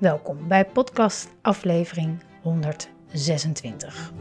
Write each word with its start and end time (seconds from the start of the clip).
Welkom 0.00 0.48
bij 0.48 0.64
podcast 0.64 1.28
aflevering 1.42 2.22
126. 2.42 4.12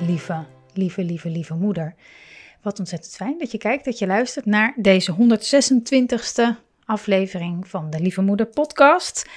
Lieve, 0.00 0.44
lieve, 0.74 1.04
lieve, 1.04 1.28
lieve 1.30 1.54
moeder. 1.54 1.94
Wat 2.62 2.78
ontzettend 2.78 3.14
fijn 3.14 3.38
dat 3.38 3.50
je 3.50 3.58
kijkt, 3.58 3.84
dat 3.84 3.98
je 3.98 4.06
luistert 4.06 4.46
naar 4.46 4.74
deze 4.76 5.14
126e 5.14 6.56
aflevering 6.84 7.68
van 7.68 7.90
de 7.90 8.00
Lieve 8.00 8.22
Moeder 8.22 8.46
podcast. 8.46 9.28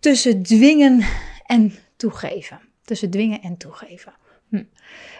Tussen 0.00 0.42
dwingen 0.42 1.06
en 1.46 1.74
toegeven. 1.96 2.60
Tussen 2.84 3.10
dwingen 3.10 3.42
en 3.42 3.56
toegeven. 3.56 4.12
Hm. 4.48 4.64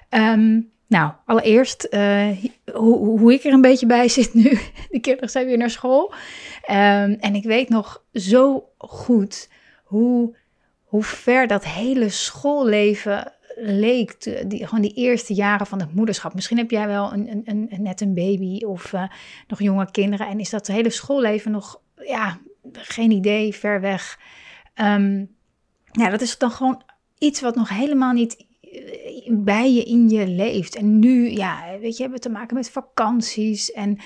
Ehm, 0.08 0.60
nou, 0.86 1.12
allereerst 1.24 1.86
uh, 1.90 2.28
hoe, 2.72 3.18
hoe, 3.18 3.32
ik 3.32 3.44
er 3.44 3.52
een 3.52 3.60
beetje 3.60 3.86
bij 3.86 4.08
zit 4.08 4.34
nu. 4.34 4.58
De 4.90 5.00
kinderen 5.00 5.30
zijn 5.30 5.46
weer 5.46 5.58
naar 5.58 5.70
school. 5.70 6.12
Um, 6.70 7.16
en 7.20 7.34
ik 7.34 7.44
weet 7.44 7.68
nog 7.68 8.04
zo 8.12 8.68
goed 8.78 9.48
hoe, 9.84 10.36
hoe 10.84 11.02
ver 11.02 11.46
dat 11.46 11.64
hele 11.64 12.08
schoolleven 12.08 13.32
leek, 13.58 14.48
die, 14.50 14.66
gewoon 14.66 14.82
die 14.82 14.94
eerste 14.94 15.34
jaren 15.34 15.66
van 15.66 15.80
het 15.80 15.94
moederschap. 15.94 16.34
Misschien 16.34 16.56
heb 16.56 16.70
jij 16.70 16.86
wel 16.86 17.12
een, 17.12 17.42
een, 17.44 17.66
een 17.70 17.82
net 17.82 18.00
een 18.00 18.14
baby 18.14 18.64
of 18.64 18.92
uh, 18.92 19.02
nog 19.48 19.62
jonge 19.62 19.90
kinderen 19.90 20.28
en 20.28 20.40
is 20.40 20.50
dat 20.50 20.66
hele 20.66 20.90
schoolleven 20.90 21.50
nog, 21.50 21.80
ja, 21.94 22.38
geen 22.72 23.10
idee, 23.10 23.54
ver 23.54 23.80
weg. 23.80 24.18
Um, 24.80 25.34
ja, 25.92 26.10
dat 26.10 26.20
is 26.20 26.38
dan 26.38 26.50
gewoon 26.50 26.82
iets 27.18 27.40
wat 27.40 27.54
nog 27.54 27.68
helemaal 27.68 28.12
niet 28.12 28.46
eh, 28.60 29.30
bij 29.30 29.72
je 29.72 29.82
in 29.82 30.08
je 30.08 30.26
leeft. 30.26 30.76
En 30.76 30.98
nu, 30.98 31.30
ja, 31.30 31.78
weet 31.80 31.96
je, 31.96 32.02
hebben 32.02 32.20
we 32.20 32.28
te 32.28 32.32
maken 32.34 32.56
met 32.56 32.70
vakanties 32.70 33.72
en 33.72 33.98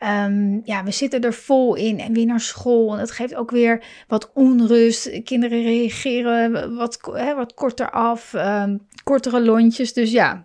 Um, 0.00 0.60
ja, 0.64 0.84
we 0.84 0.90
zitten 0.90 1.20
er 1.20 1.34
vol 1.34 1.74
in 1.74 2.00
en 2.00 2.12
weer 2.12 2.26
naar 2.26 2.40
school. 2.40 2.92
En 2.92 2.98
dat 2.98 3.10
geeft 3.10 3.34
ook 3.34 3.50
weer 3.50 3.84
wat 4.08 4.30
onrust. 4.34 5.22
Kinderen 5.22 5.62
reageren 5.62 6.76
wat, 6.76 6.98
hè, 7.12 7.34
wat 7.34 7.54
korter 7.54 7.90
af, 7.90 8.32
um, 8.32 8.86
kortere 9.04 9.40
lontjes. 9.40 9.92
Dus 9.92 10.10
ja, 10.10 10.44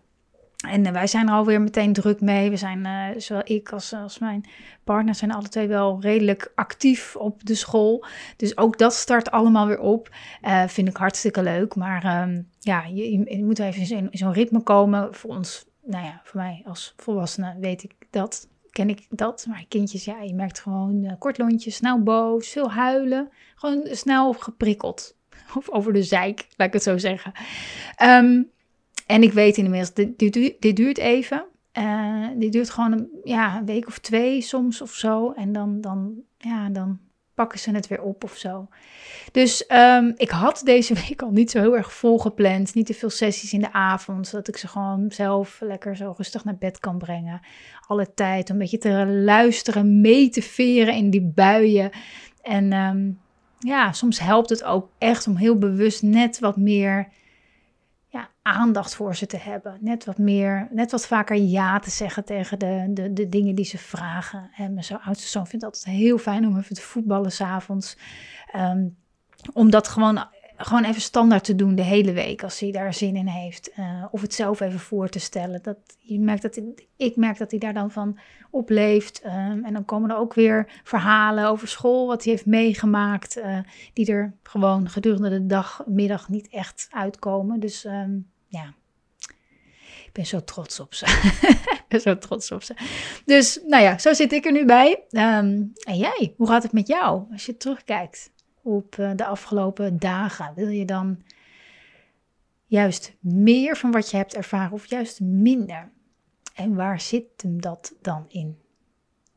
en 0.70 0.86
uh, 0.86 0.92
wij 0.92 1.08
zijn 1.08 1.28
er 1.28 1.34
alweer 1.34 1.62
meteen 1.62 1.94
druk 1.94 2.22
mee. 2.22 2.50
We 2.50 2.58
zijn, 2.58 2.80
uh, 2.86 3.08
zowel 3.18 3.42
ik 3.46 3.72
als, 3.72 3.94
als 3.94 4.20
mijn 4.20 4.46
partner, 4.84 5.16
zijn 5.16 5.32
alle 5.32 5.50
twee 5.50 5.68
wel 5.68 5.98
redelijk 6.02 6.52
actief 6.56 7.16
op 7.16 7.46
de 7.46 7.56
school. 7.56 8.06
Dus 8.38 8.58
ook 8.58 8.78
dat 8.78 8.94
start 8.94 9.32
allemaal 9.32 9.68
weer 9.68 9.80
op. 9.80 10.10
Vind 10.68 10.88
ik 10.88 10.98
hartstikke 10.98 11.44
leuk. 11.44 11.76
Maar 11.76 12.22
um, 12.22 12.50
ja, 12.60 12.84
je, 12.94 13.12
je, 13.12 13.44
moet 13.44 13.60
even 13.60 13.98
in 13.98 14.10
zo'n 14.12 14.34
ritme 14.34 14.62
komen. 14.62 15.14
Voor 15.14 15.30
ons, 15.30 15.66
nou 15.84 16.06
ja, 16.06 16.22
voor 16.24 16.42
mij 16.42 16.64
als 16.66 16.94
volwassene 16.98 17.56
weet 17.60 17.84
ik 17.84 17.94
dat 18.10 18.48
ken 18.74 18.90
ik 18.90 19.06
dat. 19.10 19.46
Maar 19.48 19.66
kindjes, 19.68 20.06
ja, 20.06 20.22
je 20.22 20.34
merkt 20.34 20.60
gewoon 20.60 21.04
uh, 21.04 21.12
kort 21.20 21.38
lontje, 21.38 21.72
snel 21.72 22.04
boos, 22.04 22.50
veel 22.50 22.72
huilen. 22.72 23.30
Gewoon 23.56 23.88
snel 23.92 24.34
geprikkeld. 24.34 25.16
Of 25.58 25.70
over 25.70 25.94
de 25.94 26.04
zeik, 26.04 26.48
laat 26.56 26.68
ik 26.68 26.74
het 26.74 26.84
zo 26.84 26.98
zeggen. 26.98 27.32
Um, 28.02 28.52
en 29.08 29.24
ik 29.24 29.34
weet 29.34 29.58
inmiddels, 29.58 29.94
dit, 29.94 30.20
dit, 30.20 30.56
dit 30.60 30.76
duurt 30.76 30.98
even. 30.98 31.46
Uh, 31.78 32.28
dit 32.36 32.52
duurt 32.52 32.70
gewoon 32.70 32.92
een, 32.92 33.10
ja, 33.24 33.58
een 33.58 33.66
week 33.66 33.88
of 33.88 34.00
twee 34.00 34.42
soms 34.42 34.82
of 34.82 34.92
zo. 34.92 35.32
En 35.32 35.52
dan, 35.52 35.82
dan, 35.82 36.16
ja, 36.38 36.70
dan 36.70 37.00
pakken 37.34 37.60
ze 37.60 37.72
het 37.72 37.88
weer 37.88 38.02
op 38.02 38.24
of 38.24 38.36
zo. 38.36 38.68
Dus 39.32 39.66
um, 39.72 40.14
ik 40.16 40.30
had 40.30 40.62
deze 40.64 40.94
week 41.08 41.22
al 41.22 41.32
niet 41.32 41.52
zo 41.52 41.60
heel 41.60 41.78
erg 41.78 41.94
volgepland. 41.94 42.74
Niet 42.74 42.86
te 42.86 42.94
veel 42.94 43.10
sessies 43.10 43.54
in 43.54 43.62
de 43.62 43.74
avond, 43.74 44.28
zodat 44.28 44.48
ik 44.48 44.58
ze 44.58 44.68
gewoon 44.68 45.12
zelf 45.12 45.58
lekker 45.62 45.96
zo 45.96 46.14
rustig 46.18 46.44
naar 46.44 46.58
bed 46.58 46.80
kan 46.80 46.98
brengen. 46.98 47.42
Alle 47.88 48.14
tijd 48.14 48.50
om 48.50 48.56
een 48.56 48.62
beetje 48.62 48.78
te 48.78 49.06
luisteren, 49.08 50.02
mee 50.02 50.30
te 50.30 50.42
veren 50.42 50.94
in 50.94 51.10
die 51.10 51.32
buien. 51.36 51.92
En 52.42 52.74
um, 52.74 53.20
ja, 53.60 53.92
soms 53.92 54.20
helpt 54.20 54.50
het 54.50 54.64
ook 54.64 54.90
echt 54.98 55.28
om 55.28 55.36
heel 55.36 55.58
bewust 55.58 56.02
net 56.02 56.40
wat 56.40 56.58
meer 56.58 57.08
ja, 58.14 58.30
aandacht 58.42 58.96
voor 58.96 59.16
ze 59.16 59.26
te 59.26 59.38
hebben. 59.38 59.78
Net 59.82 60.06
wat 60.06 60.18
meer, 60.18 60.68
net 60.72 60.92
wat 60.92 61.08
vaker 61.08 61.36
ja 61.36 61.80
te 61.80 61.90
zeggen 61.90 62.26
tegen 62.26 62.60
de, 62.60 62.90
de, 62.90 63.14
de 63.14 63.30
dingen 63.30 63.56
die 63.56 63.66
ze 63.66 63.78
vragen. 63.78 64.50
En 64.56 64.74
mijn 64.74 65.02
oudste 65.04 65.28
zoon 65.28 65.48
vindt 65.48 65.66
het 65.66 65.76
altijd 65.76 65.96
heel 65.96 66.18
fijn 66.18 66.48
om 66.48 66.58
even 66.58 66.76
te 66.76 66.82
voetballen 66.82 67.32
s'avonds. 67.32 67.98
Um, 68.56 68.98
om 69.54 69.70
dat 69.70 69.88
gewoon, 69.88 70.28
gewoon 70.66 70.84
even 70.84 71.02
standaard 71.02 71.44
te 71.44 71.56
doen 71.56 71.76
de 71.76 71.82
hele 71.82 72.12
week 72.12 72.44
als 72.44 72.60
hij 72.60 72.72
daar 72.72 72.94
zin 72.94 73.16
in 73.16 73.28
heeft. 73.28 73.72
Uh, 73.80 74.06
of 74.12 74.22
het 74.22 74.34
zelf 74.34 74.60
even 74.60 74.80
voor 74.80 75.10
te 75.10 75.20
stellen. 75.20 75.60
Dat, 75.62 75.78
je 76.00 76.20
merkt 76.20 76.42
dat, 76.42 76.62
ik 76.98 77.16
merk 77.16 77.38
dat 77.38 77.52
hij 77.52 77.60
daar 77.60 77.74
dan 77.74 77.92
van 77.92 78.20
opleeft. 78.52 79.26
Um, 79.26 79.66
en 79.66 79.74
dan 79.74 79.86
komen 79.86 80.10
er 80.10 80.18
ook 80.18 80.34
weer 80.34 80.82
verhalen 80.84 81.48
over 81.48 81.68
school, 81.68 82.08
wat 82.08 82.24
hij 82.24 82.32
heeft 82.32 82.46
meegemaakt. 82.46 83.38
Uh, 83.38 83.58
die 83.94 84.12
er 84.12 84.34
gewoon 84.44 84.90
gedurende 84.90 85.30
de 85.30 85.46
dag, 85.46 85.84
middag 85.86 86.30
niet 86.30 86.50
echt 86.50 86.88
uitkomen. 86.92 87.60
Dus 87.60 87.86
um, 87.86 88.30
ja, 88.48 88.74
ik 90.06 90.10
ben 90.12 90.26
zo 90.26 90.44
trots 90.44 90.80
op 90.80 90.94
ze. 90.94 91.06
ik 91.82 91.86
ben 91.88 92.02
zo 92.02 92.18
trots 92.18 92.52
op 92.52 92.64
ze. 92.64 92.76
Dus 93.26 93.60
nou 93.68 93.84
ja, 93.84 93.98
zo 93.98 94.14
zit 94.14 94.32
ik 94.32 94.46
er 94.46 94.52
nu 94.52 94.66
bij. 94.66 95.04
Um, 95.10 95.72
en 95.84 95.98
jij, 95.98 96.34
hoe 96.38 96.48
gaat 96.48 96.64
het 96.64 96.74
met 96.74 96.88
jou 96.88 97.24
als 97.32 97.46
je 97.46 97.58
terugkijkt? 97.58 98.32
Op 98.64 98.98
eh, 98.98 99.12
de 99.16 99.26
afgelopen 99.26 100.00
dagen? 100.00 100.54
Wil 100.56 100.68
je 100.68 100.86
dan 100.86 101.24
juist 102.66 103.16
meer 103.20 103.78
van 103.78 103.92
wat 103.92 104.12
je 104.12 104.18
hebt 104.18 104.34
ervaren 104.34 104.72
of 104.72 104.86
juist 104.86 105.20
minder? 105.22 105.92
En 106.56 106.76
waar 106.76 107.02
zit 107.02 107.26
hem 107.38 107.62
dat 107.62 107.96
dan 108.02 108.26
in? 108.28 108.58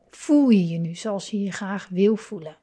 Voel 0.09 0.49
je 0.49 0.67
je 0.67 0.77
nu 0.77 0.95
zoals 0.95 1.29
je 1.29 1.41
je 1.41 1.51
graag 1.51 1.87
wil 1.89 2.15
voelen? 2.15 2.57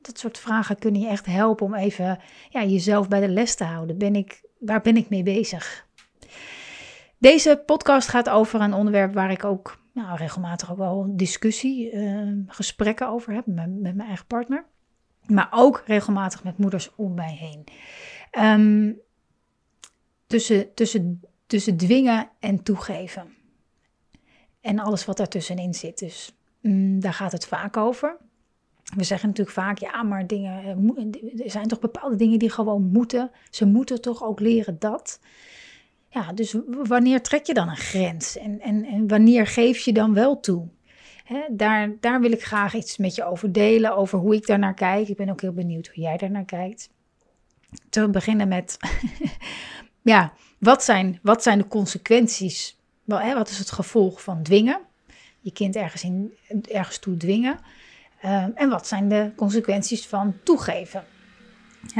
Dat 0.00 0.18
soort 0.18 0.38
vragen 0.38 0.78
kunnen 0.78 1.00
je 1.00 1.08
echt 1.08 1.26
helpen 1.26 1.66
om 1.66 1.74
even 1.74 2.18
ja, 2.50 2.64
jezelf 2.64 3.08
bij 3.08 3.20
de 3.20 3.28
les 3.28 3.54
te 3.54 3.64
houden. 3.64 3.98
Ben 3.98 4.16
ik, 4.16 4.42
waar 4.58 4.80
ben 4.80 4.96
ik 4.96 5.08
mee 5.08 5.22
bezig? 5.22 5.86
Deze 7.18 7.62
podcast 7.66 8.08
gaat 8.08 8.28
over 8.28 8.60
een 8.60 8.74
onderwerp 8.74 9.14
waar 9.14 9.30
ik 9.30 9.44
ook 9.44 9.80
nou, 9.92 10.16
regelmatig 10.16 10.70
ook 10.70 10.78
wel 10.78 11.12
discussie, 11.16 11.92
uh, 11.92 12.32
gesprekken 12.46 13.08
over 13.08 13.32
heb 13.34 13.46
met, 13.46 13.80
met 13.80 13.94
mijn 13.94 14.08
eigen 14.08 14.26
partner. 14.26 14.64
Maar 15.26 15.48
ook 15.50 15.82
regelmatig 15.86 16.44
met 16.44 16.58
moeders 16.58 16.94
om 16.94 17.14
mij 17.14 17.34
heen. 17.34 17.64
Um, 18.60 19.00
tussen, 20.26 20.74
tussen, 20.74 21.20
tussen 21.46 21.76
dwingen 21.76 22.30
en 22.40 22.62
toegeven. 22.62 23.34
En 24.60 24.78
alles 24.78 25.04
wat 25.04 25.16
daartussenin 25.16 25.74
zit. 25.74 25.98
Dus 25.98 26.34
mm, 26.60 27.00
daar 27.00 27.14
gaat 27.14 27.32
het 27.32 27.46
vaak 27.46 27.76
over. 27.76 28.16
We 28.96 29.04
zeggen 29.04 29.28
natuurlijk 29.28 29.56
vaak, 29.56 29.78
ja, 29.78 30.02
maar 30.02 30.26
dingen, 30.26 30.64
eh, 30.64 31.44
er 31.44 31.50
zijn 31.50 31.68
toch 31.68 31.80
bepaalde 31.80 32.16
dingen 32.16 32.38
die 32.38 32.50
gewoon 32.50 32.82
moeten. 32.82 33.30
Ze 33.50 33.66
moeten 33.66 34.00
toch 34.00 34.22
ook 34.22 34.40
leren 34.40 34.78
dat. 34.78 35.20
Ja, 36.08 36.32
dus 36.32 36.56
wanneer 36.66 37.22
trek 37.22 37.46
je 37.46 37.54
dan 37.54 37.68
een 37.68 37.76
grens? 37.76 38.36
En, 38.36 38.60
en, 38.60 38.84
en 38.84 39.08
wanneer 39.08 39.46
geef 39.46 39.78
je 39.78 39.92
dan 39.92 40.14
wel 40.14 40.40
toe? 40.40 40.68
Daar, 41.50 41.90
daar 42.00 42.20
wil 42.20 42.32
ik 42.32 42.44
graag 42.44 42.74
iets 42.74 42.96
met 42.96 43.14
je 43.14 43.24
over 43.24 43.52
delen, 43.52 43.96
over 43.96 44.18
hoe 44.18 44.34
ik 44.34 44.46
daar 44.46 44.58
naar 44.58 44.74
kijk. 44.74 45.08
Ik 45.08 45.16
ben 45.16 45.30
ook 45.30 45.40
heel 45.40 45.52
benieuwd 45.52 45.86
hoe 45.86 46.02
jij 46.02 46.16
daar 46.16 46.30
naar 46.30 46.44
kijkt. 46.44 46.90
Te 47.88 48.08
beginnen 48.08 48.48
met, 48.48 48.76
ja, 50.02 50.32
wat 50.58 50.84
zijn, 50.84 51.18
wat 51.22 51.42
zijn 51.42 51.58
de 51.58 51.68
consequenties? 51.68 52.76
Wel, 53.04 53.34
wat 53.34 53.48
is 53.48 53.58
het 53.58 53.70
gevolg 53.70 54.22
van 54.22 54.42
dwingen? 54.42 54.80
Je 55.40 55.52
kind 55.52 55.76
ergens, 55.76 56.02
in, 56.02 56.34
ergens 56.72 56.98
toe 56.98 57.16
dwingen. 57.16 57.58
Uh, 58.24 58.46
en 58.54 58.68
wat 58.68 58.86
zijn 58.86 59.08
de 59.08 59.32
consequenties 59.36 60.06
van 60.06 60.34
toegeven? 60.42 61.04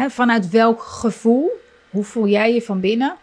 vanuit 0.08 0.50
welk 0.50 0.82
gevoel, 0.82 1.50
hoe 1.90 2.04
voel 2.04 2.26
jij 2.26 2.54
je 2.54 2.62
van 2.62 2.80
binnen? 2.80 3.16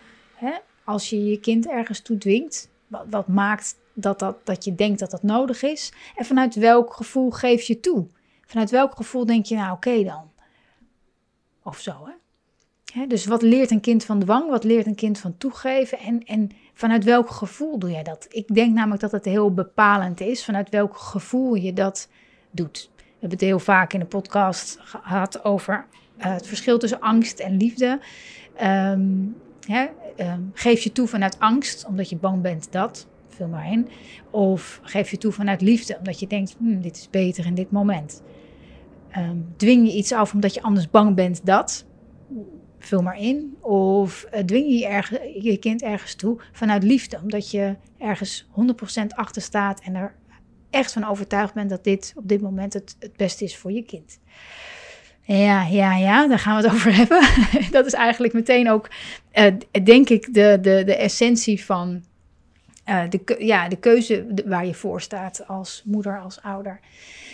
als 0.90 1.10
je 1.10 1.26
je 1.26 1.40
kind 1.40 1.68
ergens 1.68 2.00
toe 2.00 2.18
dwingt, 2.18 2.70
wat, 2.88 3.06
wat 3.10 3.28
maakt 3.28 3.76
dat, 4.02 4.20
dat, 4.20 4.46
dat 4.46 4.64
je 4.64 4.76
denkt 4.76 5.00
dat 5.00 5.12
dat 5.12 5.24
nodig 5.24 5.64
is? 5.64 5.92
En 6.16 6.26
vanuit 6.26 6.56
welk 6.56 6.94
gevoel 6.94 7.32
geef 7.32 7.62
je 7.62 7.80
toe? 7.80 8.08
Vanuit 8.46 8.70
welk 8.70 8.96
gevoel 8.96 9.26
denk 9.26 9.46
je, 9.46 9.56
nou 9.56 9.72
oké 9.72 10.04
dan? 10.04 10.32
Of 11.64 11.80
zo, 11.80 11.94
hè? 12.06 13.08
dus 13.08 13.26
wat 13.26 13.42
leert 13.42 13.72
een 13.72 13.82
kind 13.82 14.06
van 14.06 14.20
dwang? 14.20 14.50
Wat 14.50 14.64
leert 14.64 14.86
een 14.86 14.96
kind 14.96 15.20
van 15.20 15.38
toegeven? 15.38 16.00
En, 16.00 16.24
en 16.24 16.50
vanuit 16.74 17.04
welk 17.04 17.30
gevoel 17.30 17.80
doe 17.80 17.92
jij 17.92 18.04
dat? 18.04 18.28
Ik 18.30 18.54
denk 18.54 18.74
namelijk 18.74 19.02
dat 19.02 19.12
het 19.12 19.26
heel 19.26 19.54
bepalend 19.54 20.22
is 20.22 20.46
vanuit 20.46 20.70
welk 20.70 20.98
gevoel 20.98 21.56
je 21.56 21.74
dat 21.74 22.10
doet. 22.52 22.90
We 22.96 23.04
hebben 23.12 23.38
het 23.38 23.48
heel 23.48 23.60
vaak 23.60 23.94
in 23.94 24.00
de 24.00 24.06
podcast 24.06 24.78
gehad 24.82 25.44
over 25.44 25.86
uh, 26.18 26.26
het 26.26 26.48
verschil 26.48 26.78
tussen 26.78 27.00
angst 27.00 27.40
en 27.40 27.58
liefde. 27.58 28.00
Um, 28.64 29.36
um, 30.18 30.52
geef 30.54 30.82
je 30.82 30.92
toe 30.92 31.08
vanuit 31.08 31.40
angst, 31.40 31.86
omdat 31.86 32.10
je 32.10 32.16
bang 32.16 32.42
bent 32.42 32.72
dat, 32.72 33.08
vul 33.40 33.48
maar 33.48 33.72
in. 33.72 33.88
Of 34.30 34.80
geef 34.84 35.12
je 35.12 35.18
toe 35.18 35.32
vanuit 35.32 35.62
liefde, 35.62 35.98
omdat 35.98 36.20
je 36.20 36.28
denkt, 36.28 36.56
hm, 36.60 36.82
dit 36.82 36.96
is 36.96 37.10
beter 37.10 37.46
in 37.46 37.56
dit 37.56 37.72
moment. 37.72 38.24
Um, 39.18 39.54
dwing 39.58 39.88
je 39.88 39.94
iets 39.94 40.12
af 40.12 40.34
omdat 40.34 40.54
je 40.54 40.62
anders 40.62 40.90
bang 40.90 41.16
bent 41.16 41.46
dat, 41.46 41.86
vul 42.80 43.02
maar 43.02 43.20
in. 43.20 43.58
Of 43.62 44.26
uh, 44.34 44.40
dwing 44.40 44.68
je 44.68 45.42
je 45.42 45.58
kind 45.58 45.82
ergens 45.82 46.16
toe 46.16 46.42
vanuit 46.52 46.84
liefde, 46.84 47.20
omdat 47.24 47.52
je 47.52 47.76
ergens 47.98 48.48
100% 49.02 49.06
achter 49.08 49.42
staat 49.42 49.82
en 49.82 49.96
er 49.96 50.16
echt 50.70 50.92
van 50.92 51.08
overtuigd 51.08 51.54
bent 51.54 51.70
dat 51.70 51.84
dit 51.84 52.14
op 52.16 52.28
dit 52.28 52.42
moment 52.42 52.74
het, 52.74 52.96
het 53.00 53.18
beste 53.18 53.44
is 53.44 53.58
voor 53.58 53.72
je 53.72 53.84
kind. 53.84 54.20
Ja, 55.22 55.64
ja, 55.64 55.96
ja, 55.96 56.28
daar 56.28 56.40
gaan 56.40 56.62
we 56.62 56.68
het 56.68 56.74
over 56.76 56.96
hebben. 56.96 57.22
dat 57.72 57.86
is 57.86 57.94
eigenlijk 57.94 58.34
meteen 58.34 58.70
ook, 58.70 58.90
uh, 59.34 59.46
denk 59.84 60.10
ik, 60.10 60.34
de, 60.34 60.58
de, 60.62 60.84
de 60.86 60.96
essentie 60.96 61.66
van 61.66 62.04
uh, 62.90 63.10
de, 63.10 63.36
ja, 63.40 63.68
de 63.68 63.76
keuze 63.76 64.42
waar 64.46 64.66
je 64.66 64.74
voor 64.74 65.02
staat 65.02 65.48
als 65.48 65.82
moeder, 65.86 66.20
als 66.20 66.42
ouder. 66.42 66.80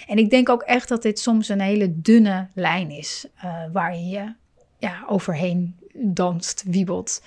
En 0.08 0.18
ik 0.18 0.30
denk 0.30 0.50
ook 0.50 0.62
echt 0.62 0.88
dat 0.90 1.02
dit 1.02 1.20
soms 1.20 1.50
een 1.50 1.62
hele 1.62 2.02
dunne 2.02 2.48
lijn 2.54 2.90
is, 2.92 3.28
uh, 3.44 3.64
waar 3.72 3.98
je 3.98 4.34
ja, 4.78 5.04
overheen 5.08 5.76
danst, 5.94 6.64
wiebelt. 6.68 7.24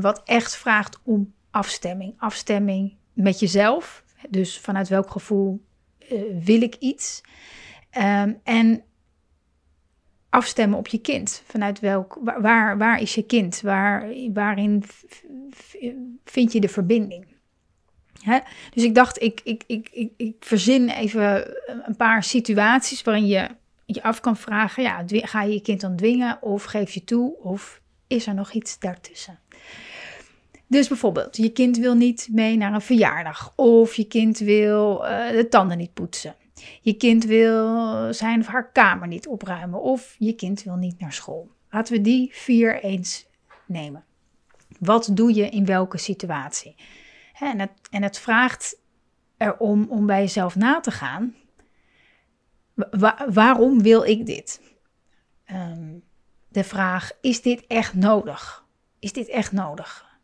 wat 0.00 0.22
echt 0.24 0.56
vraagt 0.56 0.98
om 1.02 1.32
afstemming. 1.50 2.14
Afstemming 2.18 2.94
met 3.12 3.40
jezelf. 3.40 4.04
Dus 4.28 4.58
vanuit 4.58 4.88
welk 4.88 5.10
gevoel 5.10 5.64
wil 6.44 6.62
ik 6.62 6.74
iets? 6.74 7.20
Um, 7.98 8.40
en 8.42 8.82
afstemmen 10.28 10.78
op 10.78 10.86
je 10.86 10.98
kind. 10.98 11.42
Vanuit 11.46 11.80
welk, 11.80 12.18
waar, 12.40 12.78
waar 12.78 13.00
is 13.00 13.14
je 13.14 13.22
kind? 13.22 13.60
Waar, 13.60 14.08
waarin 14.32 14.84
vind 16.24 16.52
je 16.52 16.60
de 16.60 16.68
verbinding? 16.68 17.33
Hè? 18.24 18.38
Dus 18.74 18.82
ik 18.82 18.94
dacht, 18.94 19.22
ik, 19.22 19.40
ik, 19.44 19.64
ik, 19.66 20.10
ik, 20.16 20.34
verzin 20.40 20.88
even 20.88 21.56
een 21.86 21.96
paar 21.96 22.22
situaties 22.22 23.02
waarin 23.02 23.26
je 23.26 23.48
je 23.86 24.02
af 24.02 24.20
kan 24.20 24.36
vragen: 24.36 24.82
ja, 24.82 25.04
ga 25.06 25.42
je 25.42 25.52
je 25.52 25.60
kind 25.60 25.80
dan 25.80 25.96
dwingen 25.96 26.42
of 26.42 26.64
geef 26.64 26.92
je 26.92 27.04
toe 27.04 27.36
of 27.38 27.80
is 28.06 28.26
er 28.26 28.34
nog 28.34 28.52
iets 28.52 28.78
daartussen? 28.78 29.38
Dus 30.66 30.88
bijvoorbeeld, 30.88 31.36
je 31.36 31.52
kind 31.52 31.78
wil 31.78 31.94
niet 31.94 32.28
mee 32.32 32.56
naar 32.56 32.72
een 32.72 32.80
verjaardag 32.80 33.52
of 33.56 33.94
je 33.94 34.04
kind 34.04 34.38
wil 34.38 35.04
uh, 35.04 35.28
de 35.30 35.48
tanden 35.48 35.78
niet 35.78 35.94
poetsen. 35.94 36.34
Je 36.80 36.92
kind 36.94 37.24
wil 37.24 38.12
zijn 38.12 38.40
of 38.40 38.46
haar 38.46 38.70
kamer 38.72 39.08
niet 39.08 39.26
opruimen 39.26 39.82
of 39.82 40.16
je 40.18 40.32
kind 40.32 40.62
wil 40.62 40.76
niet 40.76 41.00
naar 41.00 41.12
school. 41.12 41.50
Laten 41.70 41.94
we 41.94 42.00
die 42.00 42.28
vier 42.32 42.82
eens 42.82 43.26
nemen. 43.66 44.04
Wat 44.78 45.10
doe 45.12 45.34
je 45.34 45.48
in 45.48 45.64
welke 45.64 45.98
situatie? 45.98 46.74
En 47.38 47.60
het, 47.60 47.70
en 47.90 48.02
het 48.02 48.18
vraagt 48.18 48.80
erom 49.36 49.86
om 49.88 50.06
bij 50.06 50.20
jezelf 50.20 50.56
na 50.56 50.80
te 50.80 50.90
gaan. 50.90 51.34
waarom 53.28 53.82
wil 53.82 54.02
ik 54.02 54.26
dit? 54.26 54.60
Ehm, 55.44 55.94
de 56.48 56.64
vraag: 56.64 57.10
is 57.20 57.42
dit 57.42 57.66
echt 57.66 57.94
nodig? 57.94 58.66
Is 58.98 59.12
dit 59.12 59.28
echt 59.28 59.52
nodig? 59.52 60.18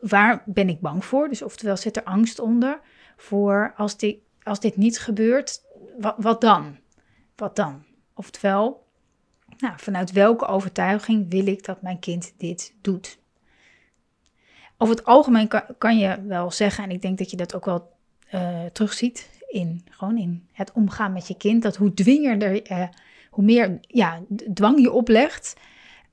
Waar 0.00 0.42
ben 0.46 0.68
ik 0.68 0.80
bang 0.80 1.04
voor? 1.04 1.28
Dus 1.28 1.42
oftewel 1.42 1.76
zit 1.76 1.96
er 1.96 2.04
angst 2.04 2.38
onder 2.38 2.80
voor 3.16 3.72
als 3.76 3.96
dit, 3.96 4.18
als 4.42 4.60
dit 4.60 4.76
niet 4.76 4.98
gebeurt, 4.98 5.62
wat, 6.16 6.40
dan? 6.40 6.78
Wat 7.36 7.56
dan? 7.56 7.84
Oftewel, 8.14 8.86
nou, 9.58 9.74
vanuit 9.76 10.12
welke 10.12 10.46
overtuiging 10.46 11.30
wil 11.30 11.46
ik 11.46 11.64
dat 11.64 11.82
mijn 11.82 11.98
kind 11.98 12.34
dit 12.36 12.74
doet? 12.80 13.18
Over 14.78 14.96
het 14.96 15.04
algemeen 15.04 15.48
kan, 15.78 15.98
je 15.98 16.22
wel 16.26 16.50
zeggen, 16.50 16.84
en 16.84 16.90
ik 16.90 17.02
denk 17.02 17.18
dat 17.18 17.30
je 17.30 17.36
dat 17.36 17.54
ook 17.54 17.64
wel 17.64 17.92
uh, 18.34 18.64
terugziet 18.72 19.30
in, 19.48 19.84
gewoon 19.90 20.18
in 20.18 20.48
het 20.52 20.72
omgaan 20.72 21.12
met 21.12 21.28
je 21.28 21.36
kind, 21.36 21.62
dat 21.62 21.76
hoe 21.76 21.94
dwinger 21.94 22.70
uh, 22.70 22.88
hoe 23.30 23.44
meer 23.44 23.78
ja, 23.80 24.20
dwang 24.54 24.80
je 24.80 24.92
oplegt, 24.92 25.56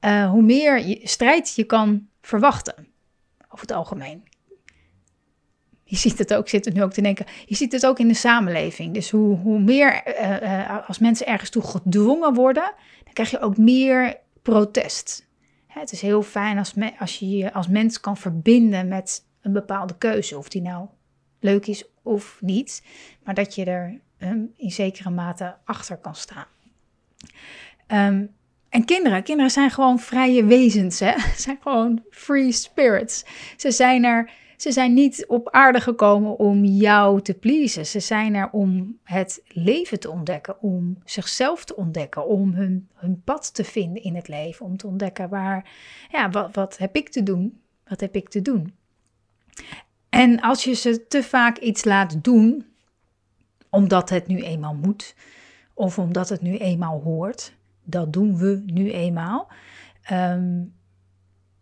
uh, 0.01 0.29
hoe 0.29 0.41
meer 0.41 0.87
je, 0.87 0.99
strijd 1.03 1.55
je 1.55 1.63
kan 1.63 2.07
verwachten. 2.21 2.87
Over 3.49 3.67
het 3.67 3.71
algemeen 3.71 4.23
je 5.83 5.97
ziet 5.97 6.17
het 6.17 6.33
ook, 6.33 6.49
zit 6.49 6.65
er 6.65 6.73
nu 6.73 6.83
ook 6.83 6.93
te 6.93 7.01
denken, 7.01 7.25
je 7.45 7.55
ziet 7.55 7.71
het 7.71 7.85
ook 7.85 7.99
in 7.99 8.07
de 8.07 8.13
samenleving. 8.13 8.93
Dus 8.93 9.09
hoe, 9.09 9.37
hoe 9.37 9.59
meer, 9.59 10.03
als 10.87 10.99
mensen 10.99 11.27
ergens 11.27 11.49
toe 11.49 11.63
gedwongen 11.63 12.33
worden, 12.33 12.73
dan 13.03 13.13
krijg 13.13 13.29
je 13.29 13.39
ook 13.39 13.57
meer 13.57 14.17
protest. 14.41 15.27
Het 15.73 15.91
is 15.91 16.01
heel 16.01 16.21
fijn 16.21 16.57
als, 16.57 16.73
me, 16.73 16.99
als 16.99 17.19
je 17.19 17.29
je 17.29 17.53
als 17.53 17.67
mens 17.67 17.99
kan 17.99 18.17
verbinden 18.17 18.87
met 18.87 19.25
een 19.41 19.53
bepaalde 19.53 19.97
keuze, 19.97 20.37
of 20.37 20.49
die 20.49 20.61
nou 20.61 20.87
leuk 21.39 21.67
is 21.67 21.83
of 22.01 22.37
niet, 22.41 22.83
maar 23.23 23.33
dat 23.33 23.55
je 23.55 23.65
er 23.65 23.99
um, 24.17 24.53
in 24.57 24.71
zekere 24.71 25.09
mate 25.09 25.55
achter 25.65 25.97
kan 25.97 26.15
staan. 26.15 26.45
Um, 27.87 28.33
en 28.69 28.85
kinderen, 28.85 29.23
kinderen 29.23 29.51
zijn 29.51 29.71
gewoon 29.71 29.99
vrije 29.99 30.45
wezens, 30.45 30.99
hè? 30.99 31.13
Zijn 31.35 31.59
gewoon 31.61 32.03
free 32.09 32.51
spirits. 32.51 33.25
Ze 33.57 33.71
zijn 33.71 34.03
er 34.03 34.31
ze 34.61 34.71
zijn 34.71 34.93
niet 34.93 35.25
op 35.27 35.49
aarde 35.49 35.79
gekomen 35.79 36.37
om 36.37 36.65
jou 36.65 37.21
te 37.21 37.33
pleasen. 37.33 37.85
Ze 37.85 37.99
zijn 37.99 38.35
er 38.35 38.49
om 38.51 38.99
het 39.03 39.41
leven 39.47 39.99
te 39.99 40.09
ontdekken, 40.09 40.61
om 40.61 40.97
zichzelf 41.05 41.65
te 41.65 41.75
ontdekken, 41.75 42.27
om 42.27 42.53
hun, 42.53 42.89
hun 42.93 43.21
pad 43.23 43.53
te 43.53 43.63
vinden 43.63 44.03
in 44.03 44.15
het 44.15 44.27
leven, 44.27 44.65
om 44.65 44.77
te 44.77 44.87
ontdekken 44.87 45.29
waar, 45.29 45.69
ja, 46.11 46.29
wat, 46.29 46.55
wat 46.55 46.77
heb 46.77 46.95
ik 46.95 47.09
te 47.09 47.23
doen? 47.23 47.59
Wat 47.87 47.99
heb 47.99 48.15
ik 48.15 48.29
te 48.29 48.41
doen? 48.41 48.73
En 50.09 50.41
als 50.41 50.63
je 50.63 50.73
ze 50.73 51.07
te 51.07 51.23
vaak 51.23 51.57
iets 51.57 51.83
laat 51.83 52.23
doen, 52.23 52.65
omdat 53.69 54.09
het 54.09 54.27
nu 54.27 54.41
eenmaal 54.41 54.75
moet, 54.75 55.15
of 55.73 55.99
omdat 55.99 56.29
het 56.29 56.41
nu 56.41 56.57
eenmaal 56.57 57.01
hoort, 57.01 57.53
dat 57.83 58.13
doen 58.13 58.37
we 58.37 58.63
nu 58.65 58.91
eenmaal. 58.91 59.47
Ehm, 60.01 60.63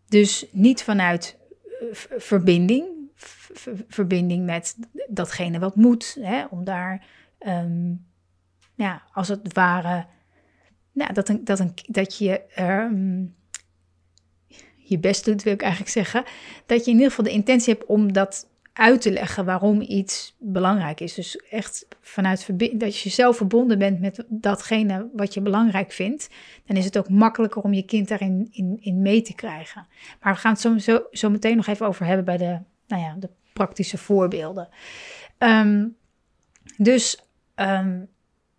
dus 0.08 0.46
niet 0.52 0.84
vanuit 0.84 1.39
verbinding. 2.18 2.98
verbinding 3.88 4.46
met 4.46 4.78
datgene 5.08 5.60
wat 5.60 5.76
moet. 5.76 6.18
Hè, 6.22 6.46
om 6.46 6.64
daar, 6.64 7.06
ehm, 7.40 7.94
ja, 8.76 9.04
als 9.14 9.28
het 9.28 9.54
ware, 9.54 10.06
nou, 10.92 11.14
dat, 11.14 11.30
een, 11.30 11.44
dat, 11.44 11.60
een, 11.60 11.74
dat 11.88 12.18
je 12.18 12.42
um, 12.60 13.36
je 14.90 15.00
best 15.00 15.26
doet, 15.26 15.44
wil 15.44 15.54
ik 15.54 15.62
eigenlijk 15.62 15.92
zeggen. 15.92 16.24
Dat 16.66 16.86
je 16.86 16.92
in 16.92 16.98
ieder 16.98 17.10
geval 17.10 17.26
de 17.26 17.32
intentie 17.32 17.74
hebt 17.74 17.86
om 17.86 18.14
dat 18.14 18.49
uit 18.80 19.02
te 19.02 19.12
leggen 19.12 19.46
waarom 19.46 19.82
iets 19.82 20.36
belangrijk 20.38 21.00
is. 21.00 21.14
Dus 21.14 21.38
echt 21.38 21.88
vanuit 22.02 22.48
dat 22.80 23.00
je 23.00 23.10
zelf 23.10 23.38
verbonden 23.38 23.78
bent 23.78 24.00
met 24.00 24.24
datgene 24.28 25.10
wat 25.14 25.34
je 25.34 25.42
belangrijk 25.42 25.92
vindt, 25.92 26.30
dan 26.66 26.78
is 26.78 26.86
het 26.86 26.98
ook 26.98 27.10
makkelijker 27.10 27.62
om 27.62 27.74
je 27.74 27.86
kind 27.86 28.08
daarin 28.08 28.48
in, 28.52 28.78
in 28.82 29.02
mee 29.02 29.22
te 29.22 29.36
krijgen. 29.36 29.88
Maar 30.22 30.34
we 30.34 30.40
gaan 30.40 30.52
het 30.52 30.62
zo, 30.62 30.78
zo, 30.78 31.04
zo 31.12 31.30
meteen 31.30 31.56
nog 31.56 31.68
even 31.68 31.88
over 31.88 32.06
hebben 32.06 32.26
bij 32.26 32.38
de, 32.38 32.60
nou 32.88 33.02
ja, 33.02 33.16
de 33.20 33.30
praktische 33.54 33.98
voorbeelden. 33.98 34.70
Ehm, 35.38 35.88
dus 36.78 37.26
um, 37.56 38.08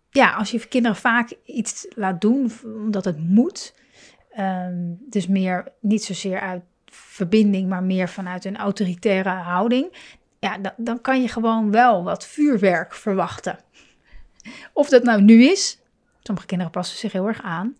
ja, 0.09 0.33
als 0.33 0.51
je 0.51 0.67
kinderen 0.67 0.97
vaak 0.97 1.33
iets 1.45 1.87
laat 1.95 2.21
doen 2.21 2.51
omdat 2.63 3.05
het 3.05 3.19
moet, 3.19 3.75
um, 4.39 4.97
dus 5.09 5.27
meer 5.27 5.71
niet 5.79 6.03
zozeer 6.03 6.39
uit 6.39 6.63
verbinding, 6.91 7.69
maar 7.69 7.83
meer 7.83 8.09
vanuit 8.09 8.45
een 8.45 8.57
autoritaire 8.57 9.29
houding, 9.29 9.97
ja, 10.39 10.57
dan, 10.57 10.71
dan 10.77 11.01
kan 11.01 11.21
je 11.21 11.27
gewoon 11.27 11.71
wel 11.71 12.03
wat 12.03 12.25
vuurwerk 12.25 12.93
verwachten. 12.93 13.59
Of 14.73 14.89
dat 14.89 15.03
nou 15.03 15.21
nu 15.21 15.43
is, 15.43 15.79
sommige 16.21 16.47
kinderen 16.47 16.73
passen 16.73 16.97
zich 16.97 17.11
heel 17.11 17.27
erg 17.27 17.41
aan. 17.41 17.77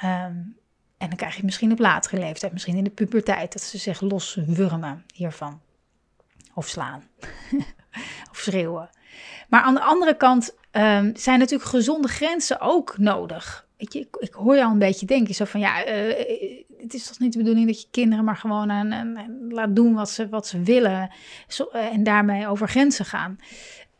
Ehm, 0.00 0.36
en 0.98 1.08
dan 1.08 1.16
krijg 1.16 1.36
je 1.36 1.44
misschien 1.44 1.72
op 1.72 1.78
latere 1.78 2.18
leeftijd, 2.18 2.52
misschien 2.52 2.76
in 2.76 2.84
de 2.84 2.90
puberteit, 2.90 3.52
dat 3.52 3.62
ze 3.62 3.78
zich 3.78 4.00
loswurmen 4.00 5.04
hiervan. 5.14 5.60
Of 6.54 6.68
slaan. 6.68 7.08
of 8.30 8.38
schreeuwen. 8.38 8.90
Maar 9.48 9.62
aan 9.62 9.74
de 9.74 9.82
andere 9.82 10.16
kant 10.16 10.54
um, 10.72 11.16
zijn 11.16 11.38
natuurlijk 11.38 11.70
gezonde 11.70 12.08
grenzen 12.08 12.60
ook 12.60 12.98
nodig. 12.98 13.66
Weet 13.76 13.92
je, 13.92 13.98
ik, 13.98 14.16
ik, 14.16 14.32
hoor 14.32 14.56
al 14.56 14.70
een 14.70 14.78
beetje 14.78 15.06
denken, 15.06 15.34
zo 15.34 15.44
van 15.44 15.60
ja, 15.60 15.86
uh, 15.88 16.62
het 16.82 16.94
is 16.94 17.06
toch 17.06 17.18
niet 17.18 17.32
de 17.32 17.38
bedoeling 17.38 17.66
dat 17.66 17.80
je 17.80 17.86
kinderen 17.90 18.24
maar 18.24 18.36
gewoon 18.36 18.70
aan, 18.70 19.48
laat 19.48 19.76
doen 19.76 19.94
wat 19.94 20.10
ze, 20.10 20.28
wat 20.28 20.46
ze 20.46 20.62
willen 20.62 21.10
en 21.72 22.02
daarmee 22.02 22.46
over 22.46 22.68
grenzen 22.68 23.04
gaan. 23.04 23.38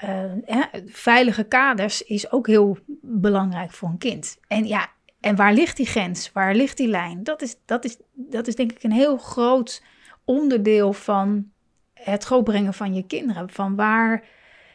Uh, 0.04 0.62
veilige 0.86 1.44
kaders 1.44 2.02
is 2.02 2.32
ook 2.32 2.46
heel 2.46 2.78
belangrijk 3.00 3.72
voor 3.72 3.88
een 3.88 3.98
kind. 3.98 4.38
En 4.48 4.66
ja, 4.66 4.88
en 5.20 5.36
waar 5.36 5.52
ligt 5.52 5.76
die 5.76 5.86
grens? 5.86 6.32
Waar 6.32 6.54
ligt 6.54 6.76
die 6.76 6.88
lijn? 6.88 7.22
Dat 7.22 7.42
is, 7.42 7.56
dat 7.64 7.84
is, 7.84 7.96
dat 8.12 8.46
is 8.46 8.54
denk 8.54 8.72
ik 8.72 8.82
een 8.82 8.92
heel 8.92 9.16
groot 9.16 9.82
onderdeel 10.24 10.92
van 10.92 11.50
het 11.94 12.24
grootbrengen 12.24 12.74
van 12.74 12.94
je 12.94 13.06
kinderen. 13.06 13.50
Van 13.50 13.76
waar, 13.76 14.24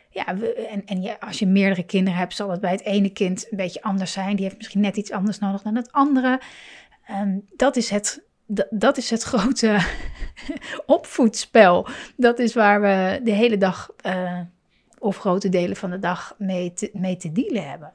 ja, 0.09 0.25
en, 0.69 0.85
en 0.85 1.01
ja, 1.01 1.17
als 1.19 1.39
je 1.39 1.45
meerdere 1.45 1.83
kinderen 1.83 2.19
hebt, 2.19 2.35
zal 2.35 2.49
het 2.49 2.61
bij 2.61 2.71
het 2.71 2.83
ene 2.83 3.09
kind 3.09 3.47
een 3.51 3.57
beetje 3.57 3.81
anders 3.81 4.11
zijn. 4.11 4.35
Die 4.35 4.45
heeft 4.45 4.57
misschien 4.57 4.81
net 4.81 4.97
iets 4.97 5.11
anders 5.11 5.39
nodig 5.39 5.61
dan 5.61 5.75
het 5.75 5.91
andere. 5.91 6.39
Um, 7.11 7.45
dat 7.55 7.75
is 7.75 7.89
het, 7.89 8.23
dat, 8.69 8.97
is 8.97 9.09
het 9.09 9.23
grote 9.33 9.79
opvoedspel. 10.85 11.87
Dat 12.15 12.39
is 12.39 12.53
waar 12.53 12.81
we 12.81 13.19
de 13.23 13.31
hele 13.31 13.57
dag 13.57 13.89
uh, 14.05 14.39
of 14.99 15.17
grote 15.17 15.49
delen 15.49 15.75
van 15.75 15.89
de 15.89 15.99
dag 15.99 16.35
mee 16.37 16.73
te, 16.73 16.89
mee 16.93 17.17
te 17.17 17.31
dealen 17.31 17.69
hebben. 17.69 17.93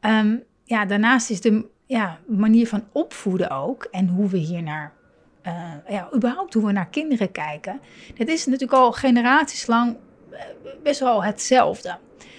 Um, 0.00 0.42
ja, 0.64 0.84
daarnaast 0.84 1.30
is 1.30 1.40
de 1.40 1.66
ja, 1.86 2.18
manier 2.26 2.68
van 2.68 2.84
opvoeden 2.92 3.50
ook 3.50 3.84
en 3.90 4.08
hoe 4.08 4.28
we 4.28 4.36
hier 4.36 4.62
naar, 4.62 4.92
uh, 5.46 5.72
ja, 5.88 6.08
überhaupt 6.14 6.54
hoe 6.54 6.66
we 6.66 6.72
naar 6.72 6.88
kinderen 6.88 7.32
kijken. 7.32 7.80
Dat 8.14 8.28
is 8.28 8.46
natuurlijk 8.46 8.72
al 8.72 8.92
generaties 8.92 9.66
lang 9.66 9.96
eh, 10.30 10.40
best 10.82 11.00
wel 11.00 11.24
hetzelfde. 11.24 11.98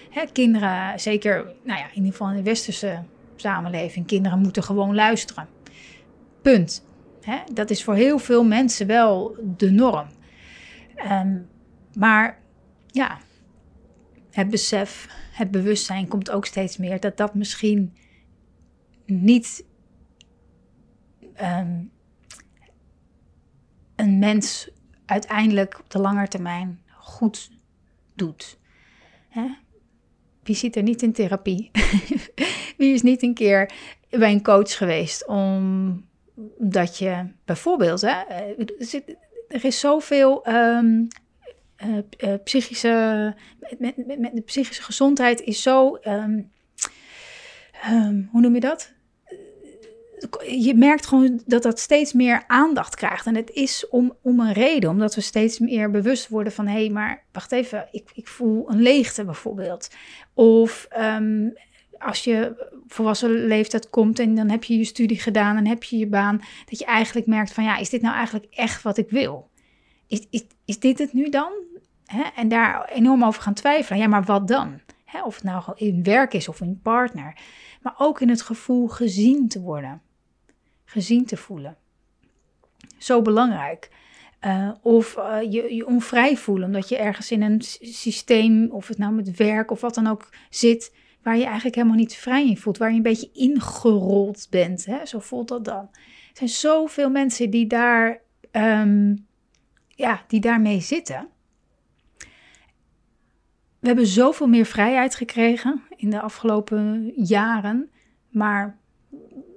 Hè, 0.10 0.26
kinderen, 0.32 1.00
zeker 1.00 1.36
nou 1.64 1.80
ja, 1.80 1.86
in 1.86 1.96
ieder 1.96 2.12
geval 2.12 2.30
in 2.30 2.36
de 2.36 2.44
westerse 2.44 3.04
samenleving, 3.36 4.08
kinderen 4.08 4.40
moeten 4.40 4.64
gewoon 4.64 4.96
luisteren. 4.96 5.48
Punt. 6.42 6.86
Dat 7.54 7.70
is 7.70 7.84
voor 7.84 7.96
heel 7.96 8.20
veel 8.20 8.44
mensen 8.44 8.88
wel 8.88 9.38
de 9.58 9.72
norm. 9.72 10.08
Um, 11.12 11.48
maar 11.94 12.40
ja, 12.88 13.18
het 14.32 14.50
besef, 14.50 15.08
het 15.32 15.52
bewustzijn 15.52 16.08
komt 16.08 16.32
ook 16.32 16.46
steeds 16.46 16.78
meer 16.78 17.00
dat 17.00 17.18
dat 17.18 17.36
misschien 17.36 17.94
niet 19.06 19.66
um, 21.42 21.92
een 23.96 24.20
mens 24.20 24.70
uiteindelijk 25.06 25.80
op 25.80 25.90
de 25.90 26.00
lange 26.00 26.28
termijn 26.28 26.82
goed 26.88 27.52
doet. 28.16 28.60
Hè? 29.30 29.48
Wie 30.44 30.56
zit 30.56 30.76
er 30.76 30.84
niet 30.84 31.02
in 31.02 31.14
therapie? 31.14 31.72
Wie 32.78 32.94
is 32.94 33.02
niet 33.02 33.24
een 33.24 33.34
keer 33.34 33.72
bij 34.10 34.32
een 34.32 34.44
coach 34.44 34.78
geweest 34.78 35.28
omdat 35.28 36.98
je 36.98 37.26
bijvoorbeeld, 37.46 38.02
hè, 38.02 38.22
er 39.48 39.66
is 39.66 39.80
zoveel 39.80 40.48
um, 40.48 41.08
psychische, 42.44 43.36
met, 43.80 43.98
met, 44.08 44.20
met, 44.20 44.32
de 44.34 44.42
psychische 44.42 44.84
gezondheid 44.84 45.42
is 45.42 45.62
zo 45.62 45.98
um, 46.04 46.52
um, 47.92 48.30
hoe 48.32 48.42
noem 48.42 48.54
je 48.54 48.60
dat? 48.60 48.94
Je 50.48 50.74
merkt 50.76 51.06
gewoon 51.06 51.42
dat 51.46 51.64
dat 51.64 51.80
steeds 51.80 52.14
meer 52.14 52.44
aandacht 52.48 52.96
krijgt. 52.96 53.26
En 53.26 53.36
het 53.36 53.50
is 53.50 53.88
om, 53.90 54.14
om 54.22 54.40
een 54.40 54.54
reden, 54.54 54.90
omdat 54.90 55.16
we 55.16 55.22
steeds 55.22 55.60
meer 55.60 55.92
bewust 55.92 56.30
worden 56.30 56.54
van: 56.54 56.68
hé, 56.68 56.80
hey, 56.80 56.90
maar 56.90 57.24
wacht 57.32 57.52
even, 57.52 57.88
ik, 57.92 58.10
ik 58.14 58.28
voel 58.28 58.70
een 58.70 58.82
leegte 58.82 59.26
bijvoorbeeld. 59.26 59.90
Of 60.34 60.88
um, 61.00 61.54
als 61.98 62.24
je 62.24 62.70
volwassen 62.88 63.48
leeftijd 63.48 63.90
komt 63.90 64.20
en 64.20 64.36
dan 64.36 64.50
heb 64.50 64.64
je 64.64 64.78
je 64.78 64.84
studie 64.84 65.20
gedaan 65.20 65.58
en 65.58 65.68
heb 65.68 65.84
je 65.84 65.98
je 65.98 66.08
baan, 66.08 66.42
dat 66.70 66.80
je 66.80 66.86
eigenlijk 66.86 67.28
merkt 67.28 67.54
van 67.54 67.64
ja, 67.64 67.78
is 67.78 67.90
dit 67.90 68.02
nou 68.02 68.16
eigenlijk 68.16 68.46
echt 68.50 68.82
wat 68.82 68.98
ik 68.98 69.10
wil? 69.10 69.50
Is, 70.08 70.28
is, 70.30 70.44
is 70.66 70.80
dit 70.80 71.00
het 71.00 71.14
nu 71.14 71.30
dan? 71.30 71.52
En 72.36 72.48
daar 72.48 72.90
enorm 72.90 73.24
over 73.24 73.42
gaan 73.42 73.54
twijfelen. 73.54 74.00
Ja, 74.00 74.08
maar 74.08 74.24
wat 74.24 74.48
dan? 74.48 74.82
Of 75.24 75.36
het 75.36 75.44
nou 75.44 75.64
in 75.76 76.04
werk 76.04 76.34
is 76.34 76.48
of 76.48 76.62
in 76.62 76.80
partner 76.84 77.36
maar 77.84 77.96
ook 77.98 78.22
in 78.22 78.30
het 78.30 78.42
gevoel 78.42 78.88
gezien 78.88 79.48
te 79.48 79.62
worden, 79.62 80.02
gezien 80.86 81.26
te 81.26 81.38
voelen. 81.38 81.78
Zo 82.98 83.22
belangrijk. 83.22 83.90
Uh, 84.46 84.72
of 84.82 85.18
uh, 85.18 85.52
je, 85.52 85.76
je 85.76 85.86
onvrij 85.86 86.38
voelen, 86.38 86.66
omdat 86.66 86.90
je 86.90 86.98
ergens 86.98 87.32
in 87.32 87.42
een 87.42 87.62
systeem, 87.82 88.72
of 88.72 88.88
het 88.88 88.98
nou 88.98 89.14
met 89.14 89.36
werk 89.36 89.72
of 89.72 89.82
wat 89.82 89.96
dan 89.96 90.08
ook 90.08 90.30
zit, 90.50 90.96
waar 91.22 91.38
je 91.38 91.46
eigenlijk 91.46 91.76
helemaal 91.76 91.98
niet 91.98 92.16
vrij 92.16 92.48
in 92.48 92.58
voelt, 92.58 92.78
waar 92.78 92.90
je 92.90 92.96
een 92.96 93.02
beetje 93.02 93.30
ingerold 93.34 94.48
bent. 94.50 94.86
Hè? 94.86 95.06
Zo 95.06 95.20
voelt 95.20 95.48
dat 95.48 95.66
dan. 95.66 95.90
Er 95.92 96.34
zijn 96.34 96.50
zoveel 96.50 97.10
mensen 97.10 97.50
die 97.50 97.68
daar, 97.68 98.22
um, 98.52 99.28
ja, 99.88 100.24
die 100.28 100.40
daarmee 100.40 100.82
zitten 100.82 101.32
we 103.84 103.90
hebben 103.90 104.08
zoveel 104.08 104.48
meer 104.48 104.66
vrijheid 104.66 105.16
gekregen 105.16 105.84
in 105.96 106.10
de 106.10 106.22
afgelopen 106.22 107.12
jaren, 107.16 107.90
maar 108.30 108.78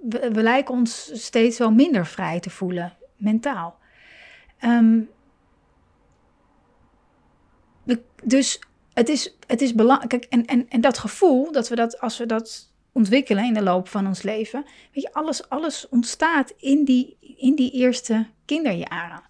we, 0.09 0.43
lijken 0.43 0.75
ons 0.75 1.11
steeds 1.13 1.59
wel 1.59 1.73
minder 1.73 2.07
vrij 2.07 2.41
te 2.41 2.51
voelen, 2.51 2.97
mentaal. 3.17 3.79
Um, 4.65 5.09
dus 8.23 8.61
het 8.93 9.09
is, 9.09 9.37
het 9.47 9.61
is 9.61 9.75
belangrijk. 9.75 10.25
En, 10.25 10.45
en, 10.45 10.69
en 10.69 10.81
dat 10.81 10.99
gevoel, 10.99 11.53
dat 11.53 11.69
we 11.69 11.75
dat 11.75 12.01
als 12.01 12.19
we 12.19 12.27
dat 12.27 12.73
ontwikkelen 12.93 13.45
in 13.45 13.55
de 13.55 13.63
loop 13.63 13.89
van 13.89 14.07
ons 14.07 14.23
leven, 14.23 14.65
weet 14.93 15.03
je, 15.03 15.13
alles, 15.13 15.49
alles 15.49 15.89
ontstaat 15.89 16.53
in 16.59 16.85
die, 16.85 17.17
in 17.37 17.55
die 17.55 17.71
eerste 17.71 18.27
kinderjaren. 18.45 19.23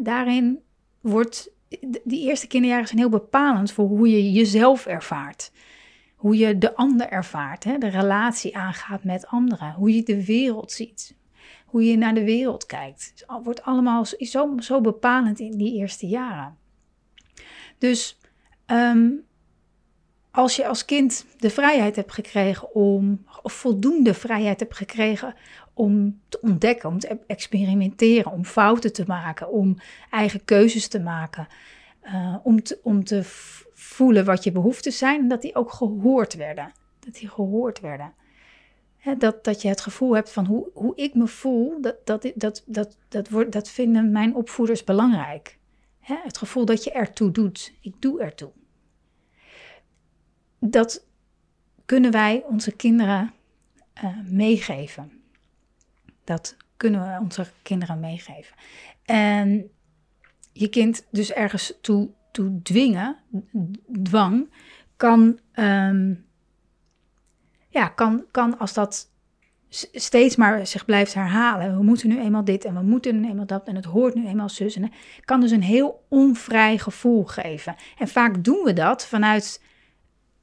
daarin 0.00 0.60
wordt 1.00 1.50
die 2.04 2.28
eerste 2.28 2.46
kinderjaren 2.46 2.86
zijn 2.86 2.98
heel 2.98 3.08
bepalend 3.08 3.72
voor 3.72 3.86
hoe 3.86 4.10
je 4.10 4.32
jezelf 4.32 4.86
ervaart. 4.86 5.50
Hoe 6.18 6.36
je 6.36 6.58
de 6.58 6.74
ander 6.74 7.08
ervaart, 7.08 7.64
hè? 7.64 7.78
de 7.78 7.88
relatie 7.88 8.56
aangaat 8.56 9.04
met 9.04 9.26
anderen. 9.26 9.72
Hoe 9.72 9.94
je 9.94 10.02
de 10.02 10.24
wereld 10.24 10.72
ziet. 10.72 11.16
Hoe 11.66 11.84
je 11.84 11.96
naar 11.96 12.14
de 12.14 12.24
wereld 12.24 12.66
kijkt. 12.66 13.12
Het 13.14 13.44
wordt 13.44 13.62
allemaal 13.62 14.04
zo, 14.04 14.54
zo 14.58 14.80
bepalend 14.80 15.40
in 15.40 15.56
die 15.56 15.74
eerste 15.74 16.06
jaren. 16.06 16.56
Dus 17.78 18.18
um, 18.66 19.26
als 20.30 20.56
je 20.56 20.66
als 20.66 20.84
kind 20.84 21.24
de 21.38 21.50
vrijheid 21.50 21.96
hebt 21.96 22.12
gekregen 22.12 22.74
om, 22.74 23.24
of 23.42 23.52
voldoende 23.52 24.14
vrijheid 24.14 24.60
hebt 24.60 24.76
gekregen 24.76 25.34
om 25.74 26.20
te 26.28 26.40
ontdekken, 26.40 26.88
om 26.88 26.98
te 26.98 27.18
experimenteren, 27.26 28.32
om 28.32 28.44
fouten 28.44 28.92
te 28.92 29.04
maken, 29.06 29.50
om 29.50 29.76
eigen 30.10 30.44
keuzes 30.44 30.88
te 30.88 31.00
maken, 31.00 31.46
uh, 32.04 32.36
om, 32.42 32.62
te, 32.62 32.78
om 32.82 33.04
te 33.04 33.22
voelen 33.98 34.24
wat 34.24 34.44
je 34.44 34.52
behoeftes 34.52 34.98
zijn 34.98 35.20
en 35.20 35.28
dat 35.28 35.42
die 35.42 35.54
ook 35.54 35.72
gehoord 35.72 36.34
werden. 36.34 36.72
Dat 36.98 37.14
die 37.14 37.28
gehoord 37.28 37.80
werden. 37.80 38.12
dat, 39.18 39.44
dat 39.44 39.62
je 39.62 39.68
het 39.68 39.80
gevoel 39.80 40.14
hebt 40.14 40.32
van 40.32 40.46
hoe, 40.46 40.70
hoe 40.74 40.96
ik 40.96 41.14
me 41.14 41.26
voel, 41.26 41.80
dat, 41.80 41.96
dat, 42.04 42.32
dat, 42.34 42.62
dat, 42.66 42.96
dat, 43.08 43.28
wordt, 43.28 43.52
dat 43.52 43.70
vinden 43.70 44.12
mijn 44.12 44.34
opvoeders 44.34 44.84
belangrijk. 44.84 45.58
het 46.00 46.38
gevoel 46.38 46.64
dat 46.64 46.84
je 46.84 46.92
ertoe 46.92 47.30
doet. 47.30 47.72
Ik 47.80 47.94
doe 47.98 48.20
ertoe 48.20 48.50
dat 50.60 51.06
kunnen 51.84 52.10
wij 52.10 52.44
onze 52.44 52.72
kinderen 52.72 53.32
uh, 54.04 54.18
meegeven. 54.24 55.22
Dat 56.24 56.56
kunnen 56.76 57.00
we 57.00 57.20
onze 57.20 57.46
kinderen 57.62 58.00
meegeven. 58.00 58.56
En 59.04 59.70
je 60.52 60.68
kind 60.68 61.06
dus 61.10 61.32
ergens 61.32 61.74
toe, 61.80 62.10
dwingen, 62.62 63.16
dwang, 64.02 64.50
kan, 64.96 65.38
um, 65.54 66.24
ja, 67.68 67.88
kan, 67.88 68.24
kan 68.30 68.58
als 68.58 68.74
dat 68.74 69.10
steeds 69.92 70.36
maar 70.36 70.66
zich 70.66 70.84
blijft 70.84 71.14
herhalen. 71.14 71.76
We 71.76 71.82
moeten 71.82 72.08
nu 72.08 72.20
eenmaal 72.20 72.44
dit 72.44 72.64
en 72.64 72.74
we 72.74 72.82
moeten 72.82 73.20
nu 73.20 73.28
eenmaal 73.28 73.46
dat 73.46 73.66
en 73.66 73.76
het 73.76 73.84
hoort 73.84 74.14
nu 74.14 74.26
eenmaal 74.26 74.48
zus. 74.48 74.76
En 74.76 74.92
kan 75.24 75.40
dus 75.40 75.50
een 75.50 75.62
heel 75.62 76.04
onvrij 76.08 76.78
gevoel 76.78 77.24
geven. 77.24 77.76
En 77.98 78.08
vaak 78.08 78.44
doen 78.44 78.64
we 78.64 78.72
dat 78.72 79.06
vanuit 79.06 79.62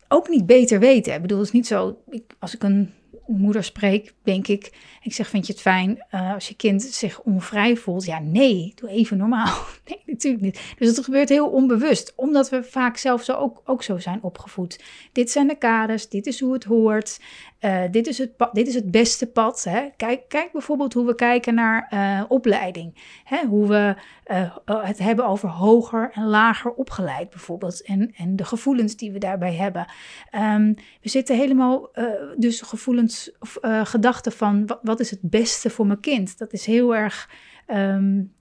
ook 0.08 0.30
niet 0.30 0.46
beter 0.46 0.80
weten. 0.80 1.14
Ik 1.14 1.22
bedoel, 1.22 1.38
het 1.38 1.48
is 1.48 1.54
niet 1.54 1.68
zo, 1.68 2.02
ik, 2.10 2.36
als 2.40 2.56
ik 2.56 2.64
een 2.64 2.94
moeder 3.28 3.64
spreek, 3.64 4.14
denk 4.24 4.48
ik, 4.48 4.72
ik 5.02 5.14
zeg, 5.14 5.28
vind 5.30 5.48
je 5.48 5.54
het 5.54 5.62
fijn 5.62 6.06
uh, 6.12 6.34
als 6.34 6.48
je 6.48 6.56
kind 6.56 6.84
zich 6.84 7.22
onvrij 7.22 7.76
voelt? 7.76 8.06
Ja, 8.06 8.20
nee, 8.20 8.74
doe 8.76 8.90
even 8.90 9.18
normaal. 9.18 9.54
Nee, 9.86 10.02
natuurlijk 10.06 10.44
niet. 10.44 10.62
Dus 10.78 10.88
het 10.88 11.06
gebeurt 11.06 11.30
heel 11.30 11.48
onbewust, 11.48 12.14
omdat 12.16 12.50
we 12.50 12.64
vaak 12.64 12.98
zelf 12.98 13.24
zo 13.24 13.34
ook, 13.34 13.62
ook 13.66 13.84
zo 13.84 13.98
zijn 13.98 14.20
opgevoed. 14.22 14.84
Dit 15.12 15.32
zijn 15.32 15.48
de 15.48 15.58
kaders, 15.58 16.10
dit 16.10 16.26
is 16.26 16.40
hoe 16.40 16.54
het 16.54 16.64
hoort. 16.64 17.20
Eh, 17.66 17.92
dit, 17.92 18.08
is 18.08 18.18
het 18.18 18.32
dit 18.52 18.68
is 18.68 18.76
het 18.76 18.92
beste 18.92 19.28
pad. 19.28 19.64
Hè. 19.64 19.90
Kijk, 19.98 20.24
kijk 20.28 20.52
bijvoorbeeld 20.52 20.94
hoe 20.94 21.06
we 21.06 21.16
kijken 21.16 21.54
naar 21.54 21.92
uh, 21.94 22.24
opleiding. 22.28 23.20
Hè. 23.24 23.46
Hoe 23.46 23.68
we 23.68 23.96
uh, 24.32 24.56
het 24.66 25.00
hebben 25.00 25.26
over 25.26 25.50
hoger 25.50 26.12
en 26.14 26.26
lager 26.26 26.72
opgeleid 26.72 27.30
bijvoorbeeld. 27.30 27.84
En, 27.84 28.14
en 28.16 28.36
de 28.36 28.46
gevoelens 28.46 28.96
die 28.96 29.12
we 29.12 29.20
daarbij 29.20 29.54
hebben. 29.54 29.86
Um, 30.32 30.74
we 31.02 31.10
zitten 31.10 31.38
helemaal, 31.38 31.90
dus 32.38 32.62
gevoelens 32.62 33.32
of 33.40 33.58
gedachten 33.84 34.32
van 34.32 34.78
wat, 34.82 35.00
is 35.00 35.10
het 35.10 35.22
beste 35.22 35.70
voor 35.70 35.88
mijn 35.88 36.00
kind. 36.00 36.38
Dat 36.38 36.54
is 36.54 36.66
heel 36.66 36.96
erg, 36.96 37.30
um, 37.68 38.34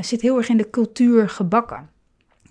zit 0.00 0.20
heel 0.20 0.36
erg 0.36 0.48
in 0.48 0.56
de 0.56 0.70
cultuur 0.70 1.28
gebakken. 1.28 1.90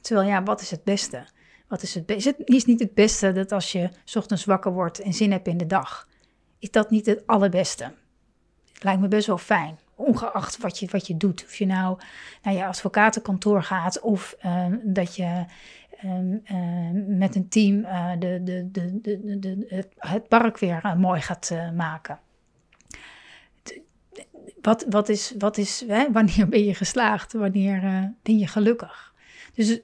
Terwijl 0.01 0.27
ja, 0.27 0.43
wat 0.43 0.61
is 0.61 0.71
het 0.71 0.83
beste? 0.83 1.25
Wat 1.67 1.81
is 1.81 1.95
het? 1.95 2.11
Is 2.11 2.25
het 2.25 2.67
niet 2.67 2.79
het 2.79 2.93
beste 2.93 3.31
dat 3.31 3.51
als 3.51 3.71
je 3.71 3.89
ochtends 4.13 4.45
wakker 4.45 4.73
wordt 4.73 4.99
en 4.99 5.13
zin 5.13 5.31
hebt 5.31 5.47
in 5.47 5.57
de 5.57 5.65
dag? 5.65 6.07
Is 6.59 6.71
dat 6.71 6.89
niet 6.89 7.05
het 7.05 7.27
allerbeste? 7.27 7.83
Het 8.73 8.83
lijkt 8.83 9.01
me 9.01 9.07
best 9.07 9.27
wel 9.27 9.37
fijn, 9.37 9.79
ongeacht 9.95 10.57
wat 10.57 10.79
je, 10.79 10.87
wat 10.91 11.07
je 11.07 11.17
doet. 11.17 11.43
Of 11.45 11.55
je 11.55 11.65
nou 11.65 11.99
naar 12.43 12.53
je 12.53 12.65
advocatenkantoor 12.65 13.63
gaat 13.63 13.99
of 13.99 14.35
ehm, 14.39 14.77
dat 14.83 15.15
je 15.15 15.45
ehm, 15.97 16.37
ehm, 16.43 17.17
met 17.17 17.35
een 17.35 17.49
team 17.49 17.79
uh, 17.79 18.11
de, 18.19 18.41
de, 18.43 18.69
de, 18.71 19.87
het 19.97 20.27
park 20.27 20.57
weer 20.57 20.81
uh, 20.85 20.95
mooi 20.95 21.21
gaat 21.21 21.49
uh, 21.53 21.71
maken. 21.71 22.19
Wat, 24.61 24.85
wat 24.89 25.09
is, 25.09 25.33
wat 25.37 25.57
is 25.57 25.83
hè? 25.87 26.11
wanneer 26.11 26.47
ben 26.49 26.63
je 26.63 26.73
geslaagd? 26.73 27.33
Wanneer 27.33 28.13
ben 28.23 28.37
je 28.37 28.47
gelukkig? 28.47 29.13
Dus 29.53 29.79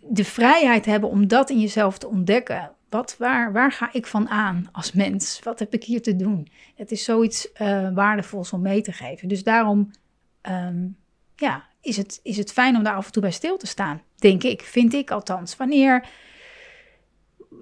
de 0.00 0.24
vrijheid 0.24 0.84
hebben 0.84 1.08
om 1.08 1.28
dat 1.28 1.50
in 1.50 1.60
jezelf 1.60 1.98
te 1.98 2.08
ontdekken. 2.08 2.72
Wat, 2.88 3.16
waar, 3.18 3.52
waar 3.52 3.72
ga 3.72 3.88
ik 3.92 4.06
van 4.06 4.28
aan 4.28 4.68
als 4.72 4.92
mens? 4.92 5.40
Wat 5.42 5.58
heb 5.58 5.74
ik 5.74 5.84
hier 5.84 6.02
te 6.02 6.16
doen? 6.16 6.48
Het 6.74 6.90
is 6.90 7.04
zoiets 7.04 7.48
uh, 7.62 7.88
waardevols 7.94 8.52
om 8.52 8.62
mee 8.62 8.82
te 8.82 8.92
geven. 8.92 9.28
Dus 9.28 9.44
daarom 9.44 9.90
um, 10.50 10.96
ja, 11.36 11.64
is, 11.80 11.96
het, 11.96 12.20
is 12.22 12.36
het 12.36 12.52
fijn 12.52 12.76
om 12.76 12.82
daar 12.82 12.94
af 12.94 13.06
en 13.06 13.12
toe 13.12 13.22
bij 13.22 13.30
stil 13.30 13.56
te 13.56 13.66
staan. 13.66 14.02
Denk 14.16 14.42
ik, 14.42 14.60
vind 14.60 14.94
ik 14.94 15.10
althans. 15.10 15.56
Wanneer, 15.56 16.08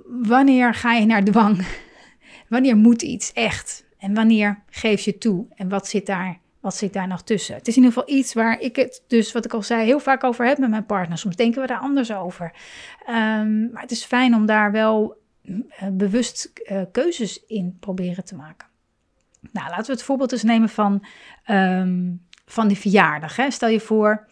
wanneer 0.06 0.74
ga 0.74 0.92
je 0.92 1.06
naar 1.06 1.24
dwang? 1.24 1.66
wanneer 2.48 2.76
moet 2.76 3.02
iets 3.02 3.32
echt? 3.32 3.84
En 3.98 4.14
wanneer 4.14 4.62
geef 4.70 5.00
je 5.00 5.18
toe? 5.18 5.46
En 5.54 5.68
wat 5.68 5.88
zit 5.88 6.06
daar 6.06 6.38
wat 6.60 6.76
zit 6.76 6.92
daar 6.92 7.08
nog 7.08 7.22
tussen? 7.22 7.54
Het 7.54 7.68
is 7.68 7.76
in 7.76 7.82
ieder 7.82 7.98
geval 7.98 8.16
iets 8.16 8.34
waar 8.34 8.60
ik 8.60 8.76
het, 8.76 9.02
dus 9.06 9.32
wat 9.32 9.44
ik 9.44 9.52
al 9.52 9.62
zei, 9.62 9.84
heel 9.84 10.00
vaak 10.00 10.24
over 10.24 10.46
heb 10.46 10.58
met 10.58 10.70
mijn 10.70 10.86
partner. 10.86 11.18
Soms 11.18 11.36
denken 11.36 11.60
we 11.60 11.66
daar 11.66 11.78
anders 11.78 12.12
over. 12.12 12.52
Um, 13.08 13.70
maar 13.72 13.82
het 13.82 13.90
is 13.90 14.04
fijn 14.04 14.34
om 14.34 14.46
daar 14.46 14.72
wel 14.72 15.20
uh, 15.42 15.62
bewust 15.92 16.50
uh, 16.64 16.82
keuzes 16.92 17.44
in 17.46 17.76
proberen 17.80 18.24
te 18.24 18.34
maken. 18.34 18.68
Nou, 19.52 19.68
laten 19.68 19.86
we 19.86 19.92
het 19.92 20.02
voorbeeld 20.02 20.32
eens 20.32 20.42
nemen 20.42 20.68
van, 20.68 21.04
um, 21.50 22.26
van 22.46 22.68
die 22.68 22.78
verjaardag. 22.78 23.36
Hè. 23.36 23.50
Stel 23.50 23.68
je 23.68 23.80
voor, 23.80 24.26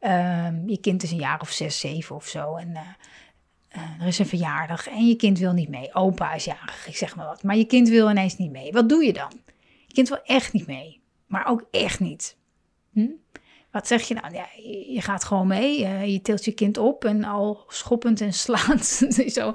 um, 0.00 0.68
je 0.68 0.78
kind 0.80 1.02
is 1.02 1.10
een 1.10 1.18
jaar 1.18 1.40
of 1.40 1.50
zes, 1.50 1.80
zeven 1.80 2.16
of 2.16 2.26
zo. 2.26 2.56
En 2.56 2.68
uh, 2.68 4.00
er 4.00 4.06
is 4.06 4.18
een 4.18 4.26
verjaardag 4.26 4.88
en 4.88 5.06
je 5.06 5.16
kind 5.16 5.38
wil 5.38 5.52
niet 5.52 5.68
mee. 5.68 5.94
Opa 5.94 6.34
is 6.34 6.44
jarig, 6.44 6.86
ik 6.86 6.96
zeg 6.96 7.16
maar 7.16 7.26
wat. 7.26 7.42
Maar 7.42 7.56
je 7.56 7.64
kind 7.64 7.88
wil 7.88 8.10
ineens 8.10 8.36
niet 8.36 8.50
mee. 8.50 8.72
Wat 8.72 8.88
doe 8.88 9.04
je 9.04 9.12
dan? 9.12 9.32
Je 9.86 9.94
kind 9.94 10.08
wil 10.08 10.22
echt 10.24 10.52
niet 10.52 10.66
mee 10.66 11.00
maar 11.28 11.46
ook 11.46 11.64
echt 11.70 12.00
niet. 12.00 12.36
Hm? 12.92 13.08
Wat 13.70 13.86
zeg 13.86 14.02
je 14.02 14.14
nou? 14.14 14.34
Ja, 14.34 14.46
je 14.92 15.00
gaat 15.00 15.24
gewoon 15.24 15.46
mee, 15.46 15.80
uh, 15.80 16.06
je 16.06 16.20
tilt 16.20 16.44
je 16.44 16.52
kind 16.52 16.78
op 16.78 17.04
en 17.04 17.24
al 17.24 17.64
schoppend 17.68 18.20
en 18.20 18.32
slaand, 18.32 18.84
zo 19.36 19.52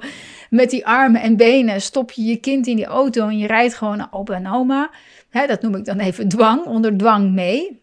met 0.50 0.70
die 0.70 0.86
armen 0.86 1.20
en 1.20 1.36
benen 1.36 1.80
stop 1.80 2.10
je 2.10 2.22
je 2.24 2.36
kind 2.36 2.66
in 2.66 2.76
die 2.76 2.84
auto 2.84 3.28
en 3.28 3.38
je 3.38 3.46
rijdt 3.46 3.74
gewoon 3.74 3.96
naar 3.96 4.08
opa 4.10 4.34
en 4.34 4.46
oma. 4.46 4.90
Hè, 5.30 5.46
dat 5.46 5.62
noem 5.62 5.74
ik 5.74 5.84
dan 5.84 5.98
even 5.98 6.28
dwang, 6.28 6.64
onder 6.64 6.96
dwang 6.96 7.32
mee. 7.32 7.82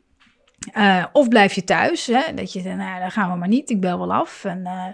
Uh, 0.77 1.05
of 1.11 1.27
blijf 1.27 1.53
je 1.53 1.63
thuis, 1.63 2.05
hè, 2.05 2.33
dat 2.33 2.53
je, 2.53 2.61
nou, 2.61 2.99
dan 2.99 3.11
gaan 3.11 3.31
we 3.31 3.37
maar 3.37 3.47
niet, 3.47 3.69
ik 3.69 3.81
bel 3.81 3.99
wel 3.99 4.13
af. 4.13 4.45
En, 4.45 4.59
uh, 4.59 4.85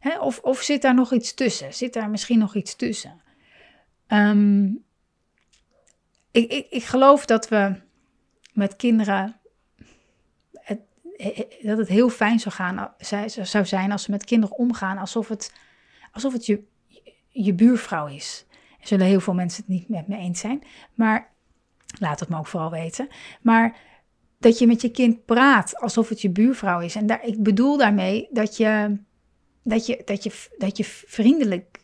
hè, 0.00 0.18
of, 0.18 0.38
of 0.38 0.60
zit 0.60 0.82
daar 0.82 0.94
nog 0.94 1.12
iets 1.12 1.34
tussen? 1.34 1.74
Zit 1.74 1.92
daar 1.92 2.10
misschien 2.10 2.38
nog 2.38 2.54
iets 2.54 2.76
tussen? 2.76 3.20
Um, 4.08 4.84
ik, 6.30 6.52
ik, 6.52 6.66
ik 6.70 6.84
geloof 6.84 7.26
dat 7.26 7.48
we 7.48 7.74
met 8.54 8.76
kinderen. 8.76 9.36
Het, 10.52 10.80
dat 11.62 11.78
het 11.78 11.88
heel 11.88 12.08
fijn 12.08 12.40
zou, 12.40 12.54
gaan, 12.54 12.94
zou 13.42 13.66
zijn 13.66 13.92
als 13.92 14.02
ze 14.02 14.10
met 14.10 14.24
kinderen 14.24 14.56
omgaan 14.56 14.98
alsof 14.98 15.28
het, 15.28 15.52
alsof 16.12 16.32
het 16.32 16.46
je, 16.46 16.62
je 17.28 17.54
buurvrouw 17.54 18.06
is. 18.06 18.46
Er 18.80 18.86
zullen 18.86 19.06
heel 19.06 19.20
veel 19.20 19.34
mensen 19.34 19.64
het 19.66 19.74
niet 19.74 19.88
met 19.88 20.08
me 20.08 20.16
eens 20.16 20.40
zijn, 20.40 20.62
maar 20.94 21.32
laat 21.98 22.20
het 22.20 22.28
me 22.28 22.38
ook 22.38 22.46
vooral 22.46 22.70
weten. 22.70 23.08
Maar 23.42 23.76
dat 24.38 24.58
je 24.58 24.66
met 24.66 24.80
je 24.80 24.90
kind 24.90 25.24
praat 25.24 25.80
alsof 25.80 26.08
het 26.08 26.20
je 26.20 26.30
buurvrouw 26.30 26.80
is. 26.80 26.94
En 26.94 27.06
daar, 27.06 27.24
ik 27.24 27.42
bedoel 27.42 27.76
daarmee 27.76 28.28
dat 28.30 28.56
je, 28.56 28.98
dat, 29.62 29.86
je, 29.86 30.02
dat, 30.04 30.22
je, 30.22 30.54
dat 30.58 30.76
je 30.76 30.84
vriendelijk 30.84 31.80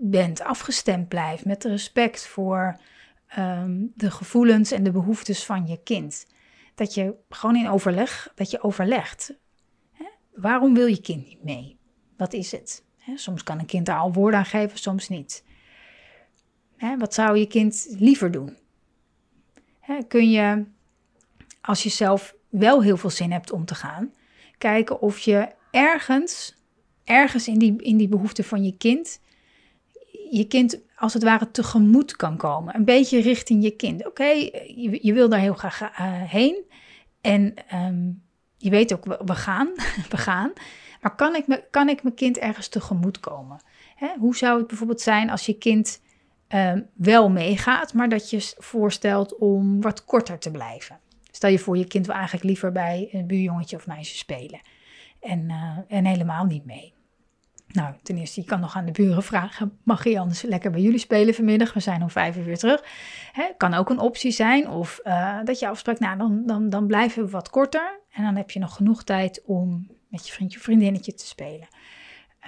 bent, 0.00 0.40
afgestemd 0.40 1.08
blijft 1.08 1.44
met 1.44 1.64
respect 1.64 2.26
voor 2.26 2.80
um, 3.38 3.92
de 3.94 4.10
gevoelens 4.10 4.70
en 4.70 4.82
de 4.82 4.90
behoeftes 4.90 5.44
van 5.44 5.66
je 5.66 5.82
kind. 5.82 6.26
Dat 6.74 6.94
je 6.94 7.14
gewoon 7.28 7.56
in 7.56 7.68
overleg, 7.68 8.32
dat 8.34 8.50
je 8.50 8.62
overlegt. 8.62 9.34
Hè? 9.92 10.04
Waarom 10.34 10.74
wil 10.74 10.86
je 10.86 11.00
kind 11.00 11.26
niet 11.26 11.44
mee? 11.44 11.78
Wat 12.16 12.32
is 12.32 12.52
het? 12.52 12.84
Hè? 12.96 13.16
Soms 13.16 13.42
kan 13.42 13.58
een 13.58 13.66
kind 13.66 13.86
daar 13.86 13.98
al 13.98 14.12
woorden 14.12 14.38
aan 14.38 14.46
geven, 14.46 14.78
soms 14.78 15.08
niet. 15.08 15.44
Hè? 16.76 16.96
Wat 16.96 17.14
zou 17.14 17.38
je 17.38 17.46
kind 17.46 17.86
liever 17.98 18.30
doen? 18.30 18.56
Kun 20.08 20.30
je, 20.30 20.64
als 21.60 21.82
je 21.82 21.88
zelf 21.88 22.34
wel 22.48 22.82
heel 22.82 22.96
veel 22.96 23.10
zin 23.10 23.32
hebt 23.32 23.52
om 23.52 23.64
te 23.64 23.74
gaan, 23.74 24.12
kijken 24.58 25.00
of 25.00 25.18
je 25.18 25.48
ergens, 25.70 26.54
ergens 27.04 27.48
in 27.48 27.58
die, 27.58 27.82
in 27.82 27.96
die 27.96 28.08
behoefte 28.08 28.44
van 28.44 28.64
je 28.64 28.76
kind, 28.76 29.20
je 30.30 30.46
kind 30.46 30.80
als 30.96 31.14
het 31.14 31.22
ware 31.22 31.50
tegemoet 31.50 32.16
kan 32.16 32.36
komen. 32.36 32.74
Een 32.74 32.84
beetje 32.84 33.20
richting 33.20 33.62
je 33.62 33.70
kind. 33.70 34.06
Oké, 34.06 34.24
je, 34.24 34.98
je, 35.02 35.12
wil 35.12 35.28
daar 35.28 35.40
heel 35.40 35.54
graag 35.54 35.80
uh, 35.80 35.88
heen. 36.22 36.64
En 37.20 37.54
um, 37.74 38.22
je 38.56 38.70
weet 38.70 38.92
ook, 38.94 39.04
we, 39.04 39.20
we, 39.24 39.34
gaan, 39.34 39.72
we 40.10 40.16
gaan. 40.16 40.52
Maar 41.00 41.14
kan 41.14 41.34
ik, 41.34 41.46
me, 41.46 41.64
kan 41.70 41.88
ik 41.88 42.02
mijn 42.02 42.14
kind 42.14 42.38
ergens 42.38 42.68
tegemoet 42.68 43.20
komen? 43.20 43.62
Hè? 43.94 44.08
Hoe 44.18 44.36
zou 44.36 44.58
het 44.58 44.66
bijvoorbeeld 44.66 45.00
zijn 45.00 45.30
als 45.30 45.46
je 45.46 45.58
kind 45.58 46.02
um, 46.48 46.88
wel 46.94 47.30
meegaat, 47.30 47.92
maar 47.92 48.08
dat 48.08 48.30
je 48.30 48.54
voorstelt 48.58 49.38
om 49.38 49.80
wat 49.80 50.04
korter 50.04 50.38
te 50.38 50.50
blijven? 50.50 50.98
Stel 51.30 51.50
je 51.50 51.58
voor, 51.58 51.76
je 51.76 51.86
kind 51.86 52.06
wil 52.06 52.14
eigenlijk 52.14 52.44
liever 52.44 52.72
bij 52.72 53.08
een 53.12 53.26
buurjongetje 53.26 53.76
of 53.76 53.86
meisje 53.86 54.16
spelen. 54.16 54.60
En, 55.20 55.48
uh, 55.48 55.78
en 55.88 56.04
helemaal 56.04 56.44
niet 56.44 56.64
mee. 56.64 56.94
Nou, 57.74 57.94
ten 58.02 58.16
eerste, 58.16 58.40
je 58.40 58.46
kan 58.46 58.60
nog 58.60 58.76
aan 58.76 58.84
de 58.84 58.92
buren 58.92 59.22
vragen: 59.22 59.78
mag 59.82 60.04
je 60.04 60.18
anders 60.18 60.42
lekker 60.42 60.70
bij 60.70 60.80
jullie 60.80 60.98
spelen 60.98 61.34
vanmiddag? 61.34 61.72
We 61.72 61.80
zijn 61.80 62.02
om 62.02 62.10
vijf 62.10 62.36
uur 62.36 62.44
weer 62.44 62.58
terug. 62.58 62.84
Hè, 63.32 63.44
kan 63.56 63.74
ook 63.74 63.90
een 63.90 63.98
optie 63.98 64.30
zijn. 64.30 64.68
Of 64.68 65.00
uh, 65.04 65.38
dat 65.44 65.58
je 65.58 65.68
afspraakt, 65.68 66.00
nou, 66.00 66.18
dan, 66.18 66.42
dan, 66.46 66.70
dan 66.70 66.86
blijven 66.86 67.24
we 67.24 67.30
wat 67.30 67.50
korter. 67.50 68.00
En 68.10 68.24
dan 68.24 68.36
heb 68.36 68.50
je 68.50 68.58
nog 68.58 68.74
genoeg 68.74 69.04
tijd 69.04 69.42
om 69.44 69.86
met 70.08 70.26
je 70.26 70.32
vriendje 70.32 70.58
vriendinnetje 70.58 71.14
te 71.14 71.26
spelen. 71.26 71.68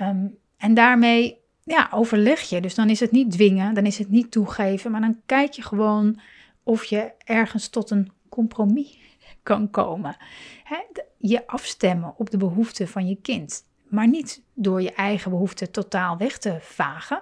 Um, 0.03 0.39
en 0.57 0.75
daarmee 0.75 1.41
ja, 1.65 1.89
overleg 1.93 2.41
je. 2.41 2.61
Dus 2.61 2.75
dan 2.75 2.91
is 2.91 3.01
het 3.01 3.11
niet 3.11 3.31
dwingen, 3.31 3.75
dan 3.75 3.87
is 3.87 3.99
het 3.99 4.11
niet 4.11 4.31
toegeven. 4.31 4.91
Maar 4.91 5.01
dan 5.01 5.21
kijk 5.27 5.53
je 5.53 5.63
gewoon 5.63 6.21
of 6.63 6.85
je 6.85 7.13
ergens 7.25 7.69
tot 7.69 7.91
een 7.91 8.13
compromis 8.29 8.99
kan 9.43 9.71
komen. 9.71 10.17
Hè, 10.65 10.79
je 11.19 11.47
afstemmen 11.47 12.15
op 12.17 12.31
de 12.31 12.37
behoeften 12.37 12.89
van 12.89 13.09
je 13.09 13.17
kind 13.23 13.65
maar 13.89 14.09
niet 14.09 14.43
door 14.55 14.83
je 14.83 14.93
eigen 14.93 15.31
behoeften 15.31 15.71
totaal 15.71 16.17
weg 16.17 16.39
te 16.39 16.57
vagen. 16.61 17.21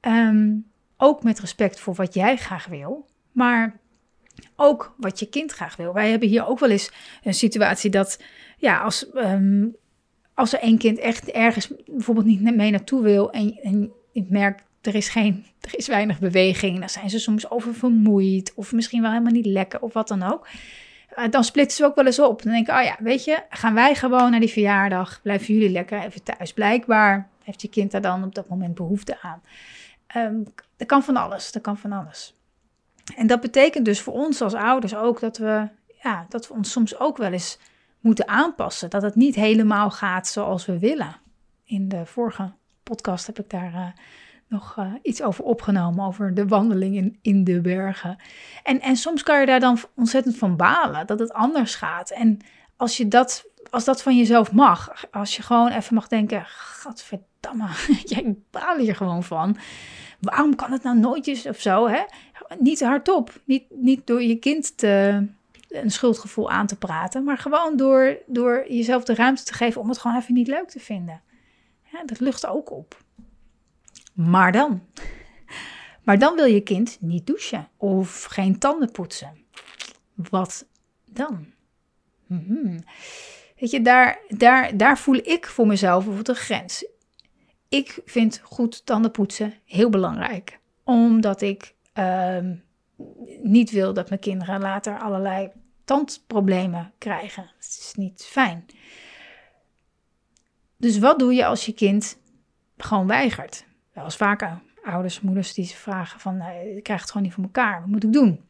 Ehm, 0.00 0.52
ook 0.96 1.22
met 1.22 1.40
respect 1.40 1.80
voor 1.80 1.94
wat 1.94 2.14
jij 2.14 2.36
graag 2.36 2.66
wil, 2.66 3.06
maar 3.32 3.78
ook 4.56 4.94
wat 4.96 5.18
je 5.18 5.28
kind 5.28 5.52
graag 5.52 5.76
wil. 5.76 5.92
Wij 5.92 6.10
hebben 6.10 6.28
hier 6.28 6.46
ook 6.46 6.58
wel 6.58 6.70
eens 6.70 6.92
een 7.22 7.34
situatie 7.34 7.90
dat, 7.90 8.22
ja, 8.58 8.78
als, 8.78 9.06
um, 9.14 9.76
als 10.34 10.52
er 10.52 10.60
één 10.60 10.78
kind 10.78 10.98
echt 10.98 11.30
ergens 11.30 11.72
bijvoorbeeld 11.86 12.26
niet 12.26 12.56
mee 12.56 12.70
naartoe 12.70 13.02
wil 13.02 13.30
en, 13.30 13.58
en 13.62 13.92
ik 14.12 14.30
merk 14.30 14.62
er 14.80 14.94
is, 14.94 15.08
geen, 15.08 15.44
er 15.70 15.78
is 15.78 15.86
weinig 15.86 16.18
beweging, 16.18 16.78
dan 16.78 16.88
zijn 16.88 17.10
ze 17.10 17.18
soms 17.18 17.50
oververmoeid 17.50 18.52
of 18.54 18.72
misschien 18.72 19.02
wel 19.02 19.10
helemaal 19.10 19.32
niet 19.32 19.46
lekker 19.46 19.80
of 19.80 19.92
wat 19.92 20.08
dan 20.08 20.22
ook. 20.22 20.46
Eh, 21.14 21.30
dan 21.30 21.44
splitsen 21.44 21.84
ze 21.84 21.90
ook 21.90 21.94
wel 21.94 22.06
eens 22.06 22.18
op. 22.18 22.42
Dan 22.42 22.52
denk 22.52 22.68
ik, 22.68 22.74
oh 22.74 22.82
ja, 22.82 22.96
weet 22.98 23.24
je, 23.24 23.42
gaan 23.48 23.74
wij 23.74 23.94
gewoon 23.94 24.30
naar 24.30 24.40
die 24.40 24.48
verjaardag. 24.48 25.20
Blijven 25.22 25.54
jullie 25.54 25.70
lekker 25.70 26.02
even 26.02 26.22
thuis. 26.22 26.52
Blijkbaar 26.52 27.28
heeft 27.42 27.62
je 27.62 27.68
kind 27.68 27.90
daar 27.90 28.00
dan 28.00 28.24
op 28.24 28.34
dat 28.34 28.48
moment 28.48 28.74
behoefte 28.74 29.20
aan. 29.22 29.42
Um, 30.16 30.44
dat 30.76 30.86
kan 30.86 31.02
van 31.02 31.16
alles, 31.16 31.52
dat 31.52 31.62
kan 31.62 31.78
van 31.78 31.92
alles. 31.92 32.34
En 33.16 33.26
dat 33.26 33.40
betekent 33.40 33.84
dus 33.84 34.00
voor 34.00 34.12
ons 34.12 34.40
als 34.40 34.54
ouders 34.54 34.94
ook 34.94 35.20
dat 35.20 35.38
we, 35.38 35.68
ja, 36.02 36.26
dat 36.28 36.48
we 36.48 36.54
ons 36.54 36.70
soms 36.70 36.98
ook 36.98 37.16
wel 37.16 37.32
eens 37.32 37.58
moeten 38.00 38.28
aanpassen. 38.28 38.90
Dat 38.90 39.02
het 39.02 39.14
niet 39.14 39.34
helemaal 39.34 39.90
gaat 39.90 40.26
zoals 40.26 40.66
we 40.66 40.78
willen. 40.78 41.16
In 41.64 41.88
de 41.88 42.06
vorige 42.06 42.52
podcast 42.82 43.26
heb 43.26 43.38
ik 43.38 43.50
daar 43.50 43.72
uh, 43.72 43.86
nog 44.54 44.74
eh, 44.78 44.92
iets 45.02 45.22
over 45.22 45.44
opgenomen, 45.44 46.06
over 46.06 46.34
de 46.34 46.46
wandeling 46.46 46.96
in, 46.96 47.18
in 47.22 47.44
de 47.44 47.60
bergen. 47.60 48.16
En, 48.62 48.80
en 48.80 48.96
soms 48.96 49.22
kan 49.22 49.40
je 49.40 49.46
daar 49.46 49.60
dan 49.60 49.78
ontzettend 49.96 50.36
van 50.36 50.56
balen, 50.56 51.06
dat 51.06 51.18
het 51.18 51.32
anders 51.32 51.74
gaat. 51.74 52.10
En 52.10 52.38
als 52.76 52.96
je 52.96 53.08
dat, 53.08 53.44
als 53.70 53.84
dat 53.84 54.02
van 54.02 54.16
jezelf 54.16 54.52
mag, 54.52 55.06
als 55.10 55.36
je 55.36 55.42
gewoon 55.42 55.68
even 55.68 55.94
mag 55.94 56.08
denken, 56.08 56.44
gadverdamme, 56.46 57.68
jij 58.04 58.36
baal 58.50 58.76
hier 58.76 58.96
gewoon 58.96 59.22
van. 59.22 59.56
Waarom 60.20 60.56
kan 60.56 60.72
het 60.72 60.82
nou 60.82 60.98
nooit 60.98 61.46
of 61.48 61.60
zo, 61.60 61.88
hè? 61.88 62.02
Niet 62.58 62.82
hardop, 62.82 63.40
niet, 63.44 63.64
niet 63.70 64.06
door 64.06 64.22
je 64.22 64.36
kind 64.36 64.78
te, 64.78 65.26
een 65.68 65.90
schuldgevoel 65.90 66.50
aan 66.50 66.66
te 66.66 66.76
praten, 66.76 67.24
maar 67.24 67.38
gewoon 67.38 67.76
door, 67.76 68.18
door 68.26 68.64
jezelf 68.68 69.04
de 69.04 69.14
ruimte 69.14 69.44
te 69.44 69.54
geven 69.54 69.80
om 69.80 69.88
het 69.88 69.98
gewoon 69.98 70.16
even 70.16 70.34
niet 70.34 70.48
leuk 70.48 70.68
te 70.68 70.80
vinden. 70.80 71.22
Dat 72.04 72.20
lucht 72.20 72.46
ook 72.46 72.70
op. 72.70 73.03
Maar 74.14 74.52
dan. 74.52 74.82
Maar 76.02 76.18
dan 76.18 76.34
wil 76.34 76.44
je 76.44 76.60
kind 76.60 76.96
niet 77.00 77.26
douchen 77.26 77.68
of 77.76 78.24
geen 78.24 78.58
tanden 78.58 78.90
poetsen. 78.90 79.44
Wat 80.14 80.66
dan? 81.04 81.46
Mhm. 82.26 82.78
Weet 83.58 83.70
je, 83.70 83.82
daar, 83.82 84.18
daar, 84.28 84.76
daar 84.76 84.98
voel 84.98 85.16
ik 85.16 85.46
voor 85.46 85.66
mezelf 85.66 85.96
bijvoorbeeld 86.04 86.28
een 86.28 86.42
grens. 86.42 86.86
Ik 87.68 88.00
vind 88.04 88.40
goed 88.42 88.86
tanden 88.86 89.10
poetsen 89.10 89.54
heel 89.64 89.90
belangrijk. 89.90 90.58
Omdat 90.84 91.40
ik 91.40 91.74
ehm, 91.92 92.54
niet 93.42 93.70
wil 93.70 93.92
dat 93.94 94.08
mijn 94.08 94.20
kinderen 94.20 94.60
later 94.60 94.98
allerlei 94.98 95.50
tandproblemen 95.84 96.92
krijgen. 96.98 97.42
Dat 97.42 97.64
is 97.64 97.92
niet 97.96 98.24
fijn. 98.24 98.66
Dus 100.76 100.98
wat 100.98 101.18
doe 101.18 101.34
je 101.34 101.46
als 101.46 101.66
je 101.66 101.72
kind 101.72 102.18
gewoon 102.76 103.06
weigert? 103.06 103.64
Wel 103.94 104.04
eens 104.04 104.16
vaker 104.16 104.60
ouders, 104.84 105.20
moeders 105.20 105.54
die 105.54 105.64
ze 105.64 105.76
vragen 105.76 106.20
van, 106.20 106.36
nou, 106.36 106.76
ik 106.76 106.82
krijg 106.82 107.00
het 107.00 107.10
gewoon 107.10 107.26
niet 107.26 107.34
voor 107.34 107.44
elkaar, 107.44 107.80
wat 107.80 107.88
moet 107.88 108.04
ik 108.04 108.12
doen? 108.12 108.40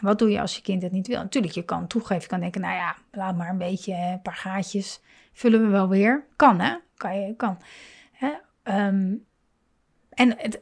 Wat 0.00 0.18
doe 0.18 0.30
je 0.30 0.40
als 0.40 0.56
je 0.56 0.62
kind 0.62 0.82
het 0.82 0.92
niet 0.92 1.06
wil? 1.06 1.18
Natuurlijk, 1.18 1.54
je 1.54 1.64
kan 1.64 1.86
toegeven, 1.86 2.22
je 2.22 2.28
kan 2.28 2.40
denken, 2.40 2.60
nou 2.60 2.74
ja, 2.74 2.96
laat 3.12 3.36
maar 3.36 3.50
een 3.50 3.58
beetje, 3.58 3.94
een 3.94 4.22
paar 4.22 4.34
gaatjes, 4.34 5.00
vullen 5.32 5.60
we 5.60 5.66
wel 5.66 5.88
weer. 5.88 6.24
Kan 6.36 6.60
hè, 6.60 6.76
kan 6.96 7.20
je, 7.20 7.34
kan. 7.36 7.58
Hè? 8.12 8.32
Ehm, 8.62 9.14
en 10.08 10.34
het, 10.36 10.60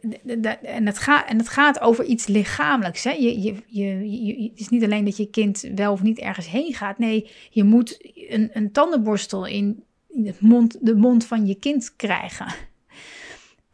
en, 0.62 0.86
het 0.86 0.98
gaat, 0.98 1.28
en 1.28 1.38
het 1.38 1.48
gaat 1.48 1.80
over 1.80 2.04
iets 2.04 2.26
lichamelijks. 2.26 3.04
Hè? 3.04 3.10
Je, 3.10 3.42
je, 3.42 3.62
je, 3.66 4.24
je, 4.26 4.48
het 4.50 4.60
is 4.60 4.68
niet 4.68 4.84
alleen 4.84 5.04
dat 5.04 5.16
je 5.16 5.30
kind 5.30 5.70
wel 5.74 5.92
of 5.92 6.02
niet 6.02 6.18
ergens 6.18 6.48
heen 6.48 6.74
gaat. 6.74 6.98
Nee, 6.98 7.30
je 7.50 7.64
moet 7.64 7.98
een, 8.28 8.50
een 8.52 8.72
tandenborstel 8.72 9.46
in, 9.46 9.84
in 10.08 10.26
het 10.26 10.40
mond, 10.40 10.86
de 10.86 10.96
mond 10.96 11.26
van 11.26 11.46
je 11.46 11.54
kind 11.54 11.96
krijgen. 11.96 12.46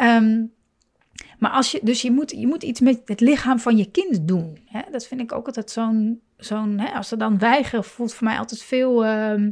Um, 0.03 0.53
maar 1.39 1.51
als 1.51 1.71
je, 1.71 1.81
dus 1.83 2.03
je 2.03 2.11
moet, 2.11 2.31
je 2.31 2.47
moet 2.47 2.63
iets 2.63 2.81
met 2.81 3.01
het 3.05 3.21
lichaam 3.21 3.59
van 3.59 3.77
je 3.77 3.91
kind 3.91 4.29
doen. 4.29 4.59
Hè? 4.67 4.81
Dat 4.91 5.07
vind 5.07 5.21
ik 5.21 5.33
ook 5.33 5.47
altijd 5.47 5.71
zo'n, 5.71 6.21
zo'n 6.37 6.81
als 6.81 7.09
ze 7.09 7.17
dan 7.17 7.39
weigeren, 7.39 7.85
voelt 7.85 8.15
voor 8.15 8.27
mij 8.27 8.39
altijd 8.39 8.63
veel, 8.63 9.07
uh, 9.07 9.49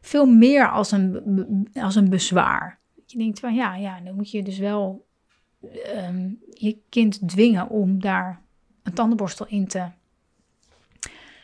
veel 0.00 0.26
meer 0.26 0.70
als 0.70 0.90
een, 0.90 1.68
als 1.74 1.94
een 1.94 2.10
bezwaar. 2.10 2.78
Je 3.06 3.18
denkt 3.18 3.40
van 3.40 3.54
ja, 3.54 3.76
ja, 3.76 4.00
dan 4.00 4.14
moet 4.14 4.30
je 4.30 4.42
dus 4.42 4.58
wel 4.58 5.06
um, 5.96 6.38
je 6.50 6.78
kind 6.88 7.28
dwingen 7.28 7.68
om 7.68 8.00
daar 8.00 8.42
een 8.82 8.92
tandenborstel 8.92 9.46
in 9.46 9.66
te 9.66 9.84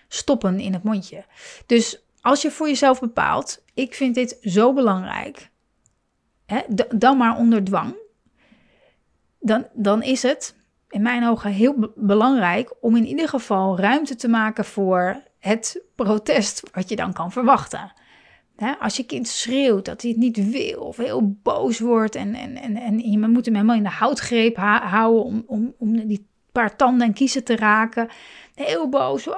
stoppen 0.09 0.61
in 0.61 0.73
het 0.73 0.83
mondje. 0.83 1.25
Dus 1.67 2.03
als 2.21 2.43
je 2.43 2.51
voor 2.51 2.69
jezelf 2.69 3.01
bepaalt, 3.01 3.65
ik 3.75 3.95
vind 3.95 4.15
dit 4.15 4.39
zo 4.41 4.73
belangrijk, 4.73 5.51
hè, 6.47 6.61
dan 6.97 7.17
maar 7.17 7.37
onder 7.37 7.65
dwang 7.65 8.01
dan, 9.43 9.67
dan 9.73 10.03
is 10.03 10.23
het 10.23 10.57
in 10.89 11.03
mijn 11.03 11.27
ogen 11.27 11.51
heel 11.51 11.93
belangrijk 11.95 12.75
om 12.81 12.97
in 12.97 13.07
ieder 13.07 13.29
geval 13.29 13.79
ruimte 13.79 14.17
te 14.17 14.29
maken 14.29 14.65
voor 14.65 15.23
het 15.39 15.83
protest 15.95 16.63
wat 16.73 16.89
je 16.89 16.97
dan 16.97 17.13
kan 17.13 17.33
verwachten. 17.33 17.93
als 18.81 18.97
je 18.97 19.05
kind 19.05 19.29
schreeuwt 19.29 19.85
dat 19.85 20.03
hij 20.03 20.11
het 20.11 20.21
niet 20.21 20.51
wil 20.51 20.81
of 20.81 20.97
heel 20.97 21.37
boos 21.43 21.81
wordt 21.81 22.15
en, 22.15 22.35
en, 22.35 22.57
en, 22.57 22.77
en 22.77 22.99
je 22.99 23.19
moet 23.19 23.45
hem 23.45 23.55
helemaal 23.55 23.77
in 23.77 23.83
de 23.83 23.89
houtgreep 23.89 24.57
houden 24.57 25.25
om, 25.25 25.45
om, 25.47 25.75
om 25.79 26.07
die 26.07 26.31
paar 26.53 26.77
tanden 26.77 27.07
en 27.07 27.13
kiezen 27.13 27.45
te 27.45 27.57
raken. 27.57 28.09
Heel 28.55 28.89
boos. 28.89 29.29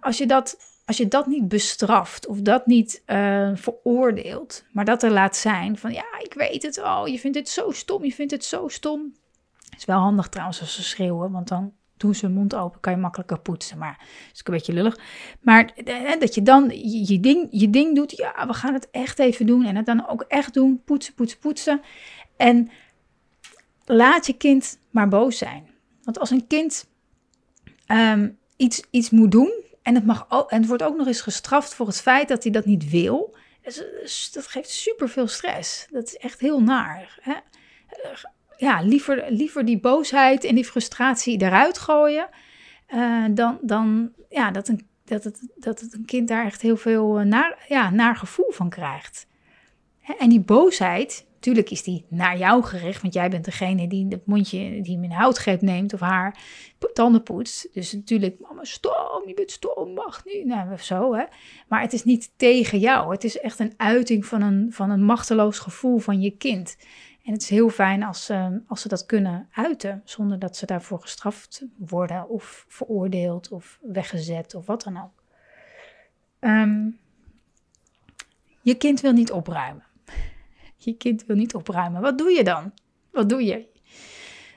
Als 0.00 0.18
je 0.18 0.26
dat 0.26 0.56
als 0.86 0.96
je 0.96 1.08
dat 1.08 1.26
niet 1.26 1.48
bestraft 1.48 2.26
of 2.26 2.40
dat 2.40 2.66
niet 2.66 3.02
uh, 3.06 3.50
veroordeelt, 3.54 4.64
maar 4.72 4.84
dat 4.84 5.02
er 5.02 5.10
laat 5.10 5.36
zijn 5.36 5.78
van 5.78 5.92
ja, 5.92 6.04
ik 6.22 6.34
weet 6.34 6.62
het, 6.62 6.78
oh, 6.78 7.02
je 7.04 7.18
vindt 7.18 7.36
het 7.36 7.48
zo 7.48 7.70
stom, 7.70 8.04
je 8.04 8.12
vindt 8.12 8.32
het 8.32 8.44
zo 8.44 8.68
stom. 8.68 9.14
Is 9.76 9.84
wel 9.84 9.98
handig 9.98 10.28
trouwens 10.28 10.60
als 10.60 10.74
ze 10.74 10.82
schreeuwen, 10.82 11.30
want 11.30 11.48
dan 11.48 11.72
doen 11.96 12.14
ze 12.14 12.26
hun 12.26 12.34
mond 12.34 12.54
open, 12.54 12.80
kan 12.80 12.92
je 12.92 12.98
makkelijker 12.98 13.40
poetsen, 13.40 13.78
maar 13.78 13.96
dat 13.98 14.32
is 14.32 14.40
een 14.44 14.54
beetje 14.54 14.72
lullig. 14.72 14.98
Maar 15.40 15.72
eh, 15.84 16.20
dat 16.20 16.34
je 16.34 16.42
dan 16.42 16.70
je, 17.06 17.20
ding, 17.20 17.48
je 17.50 17.70
ding 17.70 17.94
doet, 17.94 18.16
ja, 18.16 18.46
we 18.46 18.54
gaan 18.54 18.74
het 18.74 18.90
echt 18.90 19.18
even 19.18 19.46
doen 19.46 19.64
en 19.64 19.76
het 19.76 19.86
dan 19.86 20.08
ook 20.08 20.22
echt 20.28 20.54
doen, 20.54 20.82
poetsen, 20.84 21.14
poetsen, 21.14 21.38
poetsen. 21.38 21.80
En 22.36 22.70
laat 23.84 24.26
je 24.26 24.32
kind 24.32 24.78
maar 24.90 25.08
boos 25.08 25.38
zijn. 25.38 25.68
Want 26.02 26.18
als 26.18 26.30
een 26.30 26.46
kind 26.46 26.88
um, 27.86 28.38
iets, 28.56 28.82
iets 28.90 29.10
moet 29.10 29.30
doen, 29.30 29.64
en 29.86 29.94
het, 29.94 30.06
mag 30.06 30.26
ook, 30.28 30.50
en 30.50 30.58
het 30.58 30.66
wordt 30.68 30.82
ook 30.82 30.96
nog 30.96 31.06
eens 31.06 31.20
gestraft 31.20 31.74
voor 31.74 31.86
het 31.86 32.00
feit 32.00 32.28
dat 32.28 32.42
hij 32.42 32.52
dat 32.52 32.64
niet 32.64 32.90
wil. 32.90 33.36
Dus 33.62 34.30
dat 34.32 34.46
geeft 34.46 34.70
super 34.70 35.08
veel 35.08 35.26
stress. 35.26 35.86
Dat 35.90 36.06
is 36.06 36.16
echt 36.16 36.40
heel 36.40 36.62
naar. 36.62 37.18
Hè? 37.20 37.34
Ja, 38.56 38.80
liever, 38.80 39.24
liever 39.28 39.64
die 39.64 39.80
boosheid 39.80 40.44
en 40.44 40.54
die 40.54 40.64
frustratie 40.64 41.42
eruit 41.42 41.78
gooien. 41.78 42.28
Uh, 42.94 43.24
dan, 43.30 43.58
dan 43.62 44.12
ja, 44.28 44.50
dat, 44.50 44.68
een, 44.68 44.88
dat, 45.04 45.24
het, 45.24 45.40
dat 45.56 45.80
het 45.80 45.94
een 45.94 46.04
kind 46.04 46.28
daar 46.28 46.44
echt 46.44 46.62
heel 46.62 46.76
veel 46.76 47.20
uh, 47.20 47.26
naar, 47.26 47.64
ja, 47.68 47.90
naar 47.90 48.16
gevoel 48.16 48.50
van 48.50 48.70
krijgt. 48.70 49.26
En 50.18 50.28
die 50.28 50.40
boosheid, 50.40 51.26
Tuurlijk 51.40 51.70
is 51.70 51.82
die 51.82 52.04
naar 52.08 52.38
jou 52.38 52.62
gericht, 52.62 53.02
want 53.02 53.14
jij 53.14 53.30
bent 53.30 53.44
degene 53.44 53.88
die 53.88 54.06
het 54.08 54.26
mondje 54.26 54.82
die 54.82 55.02
in 55.02 55.10
houtgreep 55.10 55.60
neemt 55.60 55.92
of 55.94 56.00
haar 56.00 56.38
tanden 56.92 57.22
poetst. 57.22 57.68
Dus 57.74 57.92
natuurlijk, 57.92 58.40
mama, 58.40 58.64
stom, 58.64 59.22
je 59.26 59.34
bent 59.34 59.50
stom, 59.50 59.92
mag 59.94 60.24
niet. 60.24 60.44
Nou, 60.44 60.76
zo 60.76 61.14
hè. 61.14 61.24
Maar 61.68 61.80
het 61.80 61.92
is 61.92 62.04
niet 62.04 62.32
tegen 62.36 62.78
jou. 62.78 63.12
Het 63.12 63.24
is 63.24 63.40
echt 63.40 63.58
een 63.58 63.74
uiting 63.76 64.26
van 64.26 64.42
een, 64.42 64.72
van 64.72 64.90
een 64.90 65.02
machteloos 65.02 65.58
gevoel 65.58 65.98
van 65.98 66.20
je 66.20 66.30
kind. 66.30 66.76
En 67.24 67.32
het 67.32 67.42
is 67.42 67.48
heel 67.48 67.68
fijn 67.68 68.02
als, 68.02 68.30
uh, 68.30 68.48
als 68.66 68.80
ze 68.80 68.88
dat 68.88 69.06
kunnen 69.06 69.48
uiten, 69.52 70.02
zonder 70.04 70.38
dat 70.38 70.56
ze 70.56 70.66
daarvoor 70.66 71.00
gestraft 71.00 71.64
worden 71.76 72.28
of 72.28 72.64
veroordeeld 72.68 73.48
of 73.48 73.78
weggezet 73.82 74.54
of 74.54 74.66
wat 74.66 74.82
dan 74.82 74.96
ook. 74.96 75.22
Ehm, 76.38 76.90
je 78.62 78.74
kind 78.74 79.00
wil 79.00 79.12
niet 79.12 79.32
opruimen. 79.32 79.85
Je 80.86 80.96
kind 80.96 81.24
wil 81.26 81.36
niet 81.36 81.54
opruimen. 81.54 82.00
Wat 82.00 82.18
doe 82.18 82.30
je 82.30 82.44
dan? 82.44 82.72
Wat 83.10 83.28
doe 83.28 83.44
je? 83.44 83.66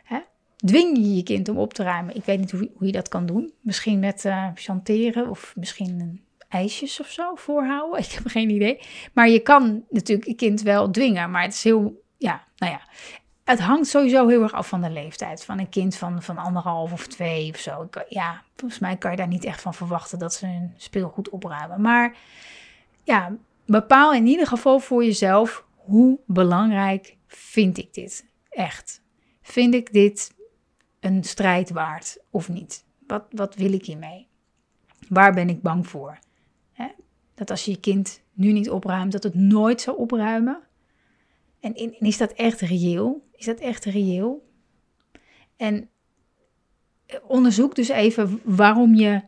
Hè? 0.04 0.20
Dwing 0.58 0.98
je 0.98 1.16
je 1.16 1.24
kind 1.24 1.50
om 1.50 1.58
op 1.58 1.74
te 1.74 1.84
ruimen? 1.84 2.16
Ik 2.16 2.26
weet 2.26 2.40
niet 2.40 2.52
hoe, 2.52 2.70
hoe 2.76 2.88
je 2.88 2.94
dat 2.94 3.08
kan 3.08 3.26
doen. 3.26 3.54
Misschien 3.62 4.00
met 4.00 4.26
uh, 4.26 4.48
chanteren 4.56 5.30
of 5.30 5.54
misschien 5.56 6.22
ijsjes 6.50 7.00
of 7.00 7.08
zo 7.08 7.36
voorhouden. 7.36 8.00
Ik 8.06 8.12
heb 8.12 8.28
geen 8.28 8.50
idee. 8.50 8.80
Maar 9.14 9.30
je 9.30 9.40
kan 9.40 9.84
natuurlijk 9.90 10.28
je 10.28 10.36
kind 10.36 10.62
wel 10.62 10.92
dwingen. 10.92 11.32
Maar 11.32 11.42
het 11.42 11.54
is 11.54 11.64
heel, 11.64 12.04
ja, 12.18 12.44
nou 12.58 12.72
ja. 12.72 12.82
Het 13.44 13.60
hangt 13.60 13.88
sowieso 13.88 14.28
heel 14.28 14.42
erg 14.42 14.54
af 14.54 14.68
van 14.68 14.82
de 14.82 14.90
leeftijd. 14.90 15.46
Van 15.46 15.60
een 15.60 15.70
kind 15.70 15.96
van, 15.96 16.24
van 16.24 16.38
anderhalf 16.38 16.92
of 16.92 17.08
twee 17.08 17.50
of 17.50 17.58
zo. 17.58 17.90
Ja, 18.10 18.42
volgens 18.56 18.80
mij 18.80 18.98
kan 18.98 19.12
je 19.12 19.18
daar 19.18 19.28
niet 19.28 19.46
echt 19.46 19.62
van 19.62 19.74
verwachten 19.74 20.20
dat 20.20 20.34
ze 20.34 20.46
hun 20.46 20.74
speelgoed 20.78 21.30
opruimen. 21.30 21.82
Maar 21.82 22.16
ja, 23.04 23.36
bepaal 23.66 24.14
in 24.14 24.28
ieder 24.28 24.48
geval 24.48 24.80
voor 24.80 25.04
jezelf 25.04 25.68
hoe 25.90 26.20
belangrijk 26.26 27.18
vind 27.28 27.78
ik 27.78 27.94
dit 27.94 28.26
echt? 28.50 29.02
Vind 29.42 29.74
ik 29.74 29.94
dit 29.94 30.36
een 31.00 31.24
strijd 31.24 31.70
waard 31.70 32.18
of 32.30 32.50
niet? 32.50 32.86
Wat, 33.08 33.26
wat 33.32 33.56
wil 33.56 33.74
ik 33.74 33.86
hiermee? 33.86 34.28
Waar 35.08 35.34
ben 35.34 35.50
ik 35.50 35.62
bang 35.62 35.88
voor? 35.88 36.20
Dat 37.40 37.50
als 37.50 37.66
je 37.66 37.72
je 37.72 37.80
kind 37.80 38.22
nu 38.34 38.52
niet 38.52 38.70
opruimt, 38.70 39.12
dat 39.12 39.24
het 39.24 39.34
nooit 39.34 39.82
zal 39.82 39.96
opruimen. 39.96 40.60
En, 41.60 41.74
en 41.74 42.00
is 42.00 42.18
dat 42.18 42.32
echt 42.32 42.62
reëel? 42.62 43.28
Is 43.32 43.46
dat 43.46 43.60
echt 43.60 43.86
reëel? 43.86 44.48
En 45.56 45.90
eh, 47.06 47.20
onderzoek 47.28 47.76
dus 47.76 47.88
even 47.88 48.42
waarom 48.44 48.96
je 48.96 49.22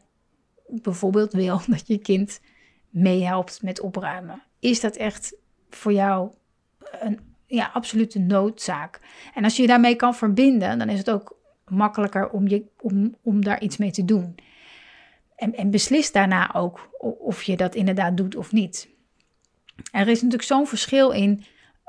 bijvoorbeeld 0.67 1.33
wil 1.33 1.61
dat 1.67 1.87
je 1.87 1.97
kind 1.97 2.41
meehelpt 2.89 3.61
met 3.61 3.81
opruimen. 3.81 4.43
Is 4.59 4.79
dat 4.79 4.95
echt 4.95 5.35
voor 5.69 5.93
jou 5.93 6.31
een 6.99 7.19
ja, 7.45 7.69
absolute 7.73 8.19
noodzaak. 8.19 8.99
En 9.33 9.43
als 9.43 9.55
je 9.55 9.61
je 9.61 9.67
daarmee 9.67 9.95
kan 9.95 10.15
verbinden, 10.15 10.79
dan 10.79 10.89
is 10.89 10.97
het 10.97 11.09
ook 11.09 11.37
makkelijker 11.67 12.29
om, 12.29 12.47
je, 12.47 12.63
om, 12.81 13.15
om 13.21 13.43
daar 13.43 13.61
iets 13.61 13.77
mee 13.77 13.91
te 13.91 14.05
doen. 14.05 14.35
En, 15.35 15.55
en 15.55 15.69
beslis 15.69 16.11
daarna 16.11 16.53
ook 16.53 16.89
of 17.19 17.43
je 17.43 17.55
dat 17.55 17.75
inderdaad 17.75 18.17
doet 18.17 18.35
of 18.35 18.51
niet. 18.51 18.89
Er 19.91 20.07
is 20.07 20.21
natuurlijk 20.21 20.43
zo'n 20.43 20.67
verschil 20.67 21.11
in 21.11 21.43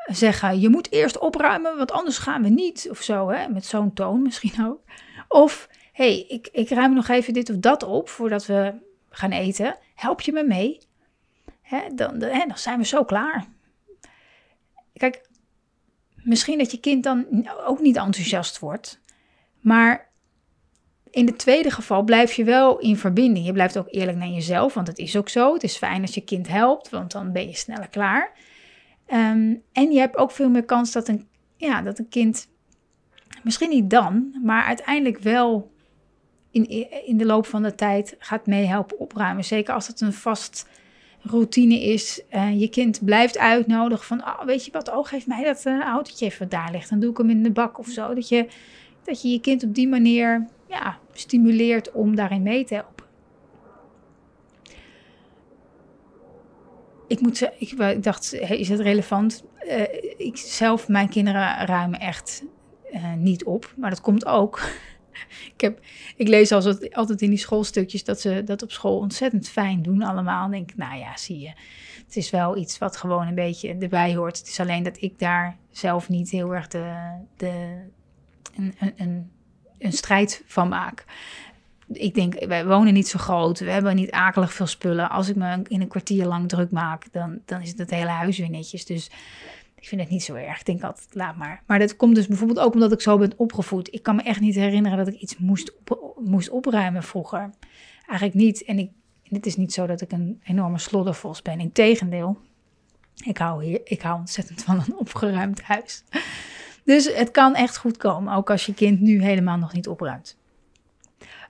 zeggen: 0.06 0.60
je 0.60 0.68
moet 0.68 0.92
eerst 0.92 1.18
opruimen, 1.18 1.76
want 1.76 1.92
anders 1.92 2.18
gaan 2.18 2.42
we 2.42 2.48
niet. 2.48 2.86
Of 2.90 3.02
zo, 3.02 3.30
hè? 3.30 3.48
met 3.48 3.64
zo'n 3.64 3.92
toon 3.92 4.22
misschien 4.28 4.66
ook. 4.66 4.80
Of 5.28 5.68
hey, 5.92 6.24
ik, 6.28 6.48
ik 6.52 6.68
ruim 6.68 6.94
nog 6.94 7.08
even 7.08 7.32
dit 7.32 7.50
of 7.50 7.56
dat 7.56 7.82
op 7.82 8.08
voordat 8.08 8.46
we 8.46 8.74
gaan 9.10 9.32
eten. 9.32 9.76
Help 9.94 10.20
je 10.20 10.32
me 10.32 10.44
mee? 10.44 10.78
Hè, 11.62 11.80
dan, 11.94 12.18
dan, 12.18 12.48
dan 12.48 12.58
zijn 12.58 12.78
we 12.78 12.84
zo 12.84 13.04
klaar. 13.04 13.46
Kijk, 14.92 15.28
misschien 16.16 16.58
dat 16.58 16.70
je 16.70 16.80
kind 16.80 17.02
dan 17.02 17.48
ook 17.66 17.80
niet 17.80 17.96
enthousiast 17.96 18.58
wordt. 18.58 19.00
Maar 19.60 20.10
in 21.10 21.26
het 21.26 21.38
tweede 21.38 21.70
geval 21.70 22.02
blijf 22.02 22.32
je 22.32 22.44
wel 22.44 22.78
in 22.78 22.96
verbinding. 22.96 23.46
Je 23.46 23.52
blijft 23.52 23.78
ook 23.78 23.88
eerlijk 23.90 24.18
naar 24.18 24.28
jezelf, 24.28 24.74
want 24.74 24.86
het 24.86 24.98
is 24.98 25.16
ook 25.16 25.28
zo. 25.28 25.52
Het 25.52 25.62
is 25.62 25.76
fijn 25.76 26.00
als 26.00 26.14
je 26.14 26.20
kind 26.20 26.48
helpt, 26.48 26.88
want 26.88 27.12
dan 27.12 27.32
ben 27.32 27.46
je 27.46 27.56
sneller 27.56 27.88
klaar. 27.88 28.32
Ehm, 29.06 29.54
en 29.72 29.90
je 29.90 29.98
hebt 29.98 30.16
ook 30.16 30.30
veel 30.30 30.50
meer 30.50 30.64
kans 30.64 30.92
dat 30.92 31.08
een, 31.08 31.28
ja, 31.56 31.82
dat 31.82 31.98
een 31.98 32.08
kind, 32.08 32.48
misschien 33.42 33.68
niet 33.70 33.90
dan, 33.90 34.38
maar 34.42 34.64
uiteindelijk 34.64 35.18
wel 35.18 35.72
in, 36.50 36.68
in 37.06 37.16
de 37.16 37.26
loop 37.26 37.46
van 37.46 37.62
de 37.62 37.74
tijd 37.74 38.16
gaat 38.18 38.46
meehelpen 38.46 38.98
opruimen. 38.98 39.44
Zeker 39.44 39.74
als 39.74 39.86
het 39.86 40.00
een 40.00 40.12
vast 40.12 40.68
routine 41.22 41.82
is. 41.82 42.22
Je 42.56 42.68
kind 42.68 43.04
blijft 43.04 43.38
uitnodigen 43.38 44.06
van, 44.06 44.20
oh, 44.20 44.44
weet 44.44 44.64
je 44.64 44.72
wat, 44.72 44.88
oh, 44.88 45.06
geef 45.06 45.26
mij 45.26 45.44
dat 45.44 45.66
uh, 45.66 45.80
autootje 45.80 46.26
even 46.26 46.48
daar 46.48 46.70
ligt. 46.72 46.90
Dan 46.90 47.00
doe 47.00 47.10
ik 47.10 47.16
hem 47.16 47.30
in 47.30 47.42
de 47.42 47.50
bak 47.50 47.78
of 47.78 47.86
zo. 47.88 48.14
Dat 48.14 48.28
je 48.28 48.48
dat 49.04 49.22
je, 49.22 49.28
je 49.28 49.40
kind 49.40 49.64
op 49.64 49.74
die 49.74 49.88
manier 49.88 50.46
ja, 50.68 50.98
stimuleert 51.12 51.92
om 51.92 52.14
daarin 52.14 52.42
mee 52.42 52.64
te 52.64 52.74
helpen. 52.74 53.04
Ik, 57.06 57.20
moet, 57.20 57.50
ik, 57.58 57.70
ik 57.70 58.02
dacht, 58.02 58.34
is 58.34 58.68
het 58.68 58.80
relevant? 58.80 59.44
Uh, 59.66 59.80
ik 60.16 60.36
zelf, 60.36 60.88
mijn 60.88 61.08
kinderen 61.08 61.66
ruimen 61.66 62.00
echt 62.00 62.44
niet 63.16 63.44
op. 63.44 63.74
Maar 63.76 63.90
dat 63.90 64.00
komt 64.00 64.26
ook 64.26 64.60
ik, 65.56 65.72
ik 66.16 66.28
lees 66.28 66.52
altijd, 66.52 66.94
altijd 66.94 67.22
in 67.22 67.30
die 67.30 67.38
schoolstukjes 67.38 68.04
dat 68.04 68.20
ze 68.20 68.42
dat 68.44 68.62
op 68.62 68.72
school 68.72 68.98
ontzettend 68.98 69.48
fijn 69.48 69.82
doen 69.82 70.02
allemaal. 70.02 70.44
En 70.44 70.50
denk 70.50 70.74
nou 70.76 70.98
ja, 70.98 71.16
zie 71.16 71.38
je. 71.38 71.52
Het 72.06 72.16
is 72.16 72.30
wel 72.30 72.56
iets 72.56 72.78
wat 72.78 72.96
gewoon 72.96 73.26
een 73.26 73.34
beetje 73.34 73.76
erbij 73.80 74.16
hoort. 74.16 74.38
Het 74.38 74.48
is 74.48 74.60
alleen 74.60 74.82
dat 74.82 75.02
ik 75.02 75.18
daar 75.18 75.56
zelf 75.70 76.08
niet 76.08 76.30
heel 76.30 76.54
erg 76.54 76.68
de, 76.68 76.94
de, 77.36 77.82
een, 78.56 78.74
een, 78.96 79.30
een 79.78 79.92
strijd 79.92 80.42
van 80.46 80.68
maak. 80.68 81.04
Ik 81.92 82.14
denk, 82.14 82.44
wij 82.44 82.66
wonen 82.66 82.92
niet 82.92 83.08
zo 83.08 83.18
groot. 83.18 83.58
We 83.58 83.70
hebben 83.70 83.94
niet 83.94 84.10
akelig 84.10 84.52
veel 84.52 84.66
spullen. 84.66 85.10
Als 85.10 85.28
ik 85.28 85.36
me 85.36 85.62
in 85.68 85.80
een 85.80 85.88
kwartier 85.88 86.26
lang 86.26 86.48
druk 86.48 86.70
maak, 86.70 87.12
dan, 87.12 87.40
dan 87.44 87.60
is 87.60 87.74
het, 87.76 87.90
hele 87.90 88.08
huis 88.08 88.38
weer 88.38 88.50
netjes. 88.50 88.84
Dus 88.84 89.10
ik 89.82 89.88
vind 89.88 90.00
het 90.00 90.10
niet 90.10 90.22
zo 90.22 90.34
erg. 90.34 90.58
Ik 90.58 90.66
denk 90.66 90.82
altijd, 90.82 91.14
laat 91.14 91.36
maar. 91.36 91.62
Maar 91.66 91.78
dat 91.78 91.96
komt 91.96 92.14
dus 92.14 92.26
bijvoorbeeld 92.26 92.58
ook 92.58 92.74
omdat 92.74 92.92
ik 92.92 93.00
zo 93.00 93.18
ben 93.18 93.32
opgevoed. 93.36 93.94
Ik 93.94 94.02
kan 94.02 94.16
me 94.16 94.22
echt 94.22 94.40
niet 94.40 94.54
herinneren 94.54 94.98
dat 94.98 95.08
ik 95.08 95.20
iets 95.20 95.38
moest, 95.38 95.72
moest 96.16 96.50
opruimen 96.50 97.02
vroeger. 97.02 97.50
Eigenlijk 98.06 98.38
niet. 98.38 98.64
En 98.64 98.78
ik, 98.78 98.90
het 99.22 99.46
is 99.46 99.56
niet 99.56 99.72
zo 99.72 99.86
dat 99.86 100.00
ik 100.00 100.12
een 100.12 100.40
enorme 100.44 100.78
sloddervos 100.78 101.42
ben. 101.42 101.60
Integendeel, 101.60 102.38
ik 103.24 103.38
hou, 103.38 103.64
hier, 103.64 103.80
ik 103.84 104.02
hou 104.02 104.18
ontzettend 104.18 104.62
van 104.62 104.76
een 104.86 104.96
opgeruimd 104.96 105.62
huis. 105.62 106.04
Dus 106.84 107.14
het 107.14 107.30
kan 107.30 107.54
echt 107.54 107.76
goed 107.76 107.96
komen, 107.96 108.34
ook 108.34 108.50
als 108.50 108.66
je 108.66 108.74
kind 108.74 109.00
nu 109.00 109.22
helemaal 109.22 109.58
nog 109.58 109.72
niet 109.72 109.88
opruimt. 109.88 110.38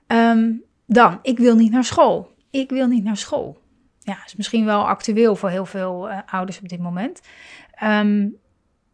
Ehm, 0.07 0.53
dan, 0.87 1.19
ik 1.23 1.39
wil 1.39 1.57
niet 1.57 1.73
naar 1.73 1.85
school. 1.85 2.35
Ik 2.51 2.71
wil 2.71 2.87
niet 2.87 3.05
naar 3.05 3.17
school. 3.17 3.62
Ja, 4.05 4.25
is 4.27 4.37
misschien 4.37 4.65
wel 4.65 4.89
actueel 4.89 5.37
voor 5.37 5.49
heel 5.49 5.67
veel 5.67 6.11
uh, 6.11 6.19
ouders 6.27 6.59
op 6.61 6.69
dit 6.69 6.81
moment. 6.81 7.21
Ehm, 7.75 8.29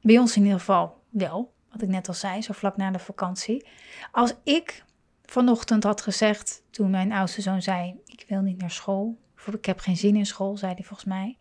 bij 0.03 0.18
ons 0.18 0.37
in 0.37 0.42
ieder 0.42 0.59
geval 0.59 1.03
wel, 1.09 1.53
wat 1.73 1.83
ik 1.83 1.88
net 1.88 2.09
al 2.09 2.14
zei, 2.14 2.42
zo 2.42 2.53
vlak 2.53 2.77
na 2.77 2.90
de 2.90 2.99
vakantie. 2.99 3.66
Als 4.12 4.35
ik 4.44 4.85
vanochtend 5.25 5.85
had 5.85 6.01
gezegd, 6.01 6.62
toen 6.71 6.90
mijn 6.90 7.12
oudste 7.12 7.42
zoon 7.42 7.62
zei: 7.62 8.01
Ik 8.07 8.25
wil 8.29 8.40
niet 8.40 8.61
naar 8.61 8.71
school, 8.71 9.18
of 9.47 9.55
ik 9.55 9.64
heb 9.64 9.79
geen 9.79 9.97
zin 9.97 10.16
in 10.16 10.27
school, 10.27 10.57
zei 10.57 10.75
hij 10.75 10.85
volgens 10.85 11.09
mij. 11.09 11.37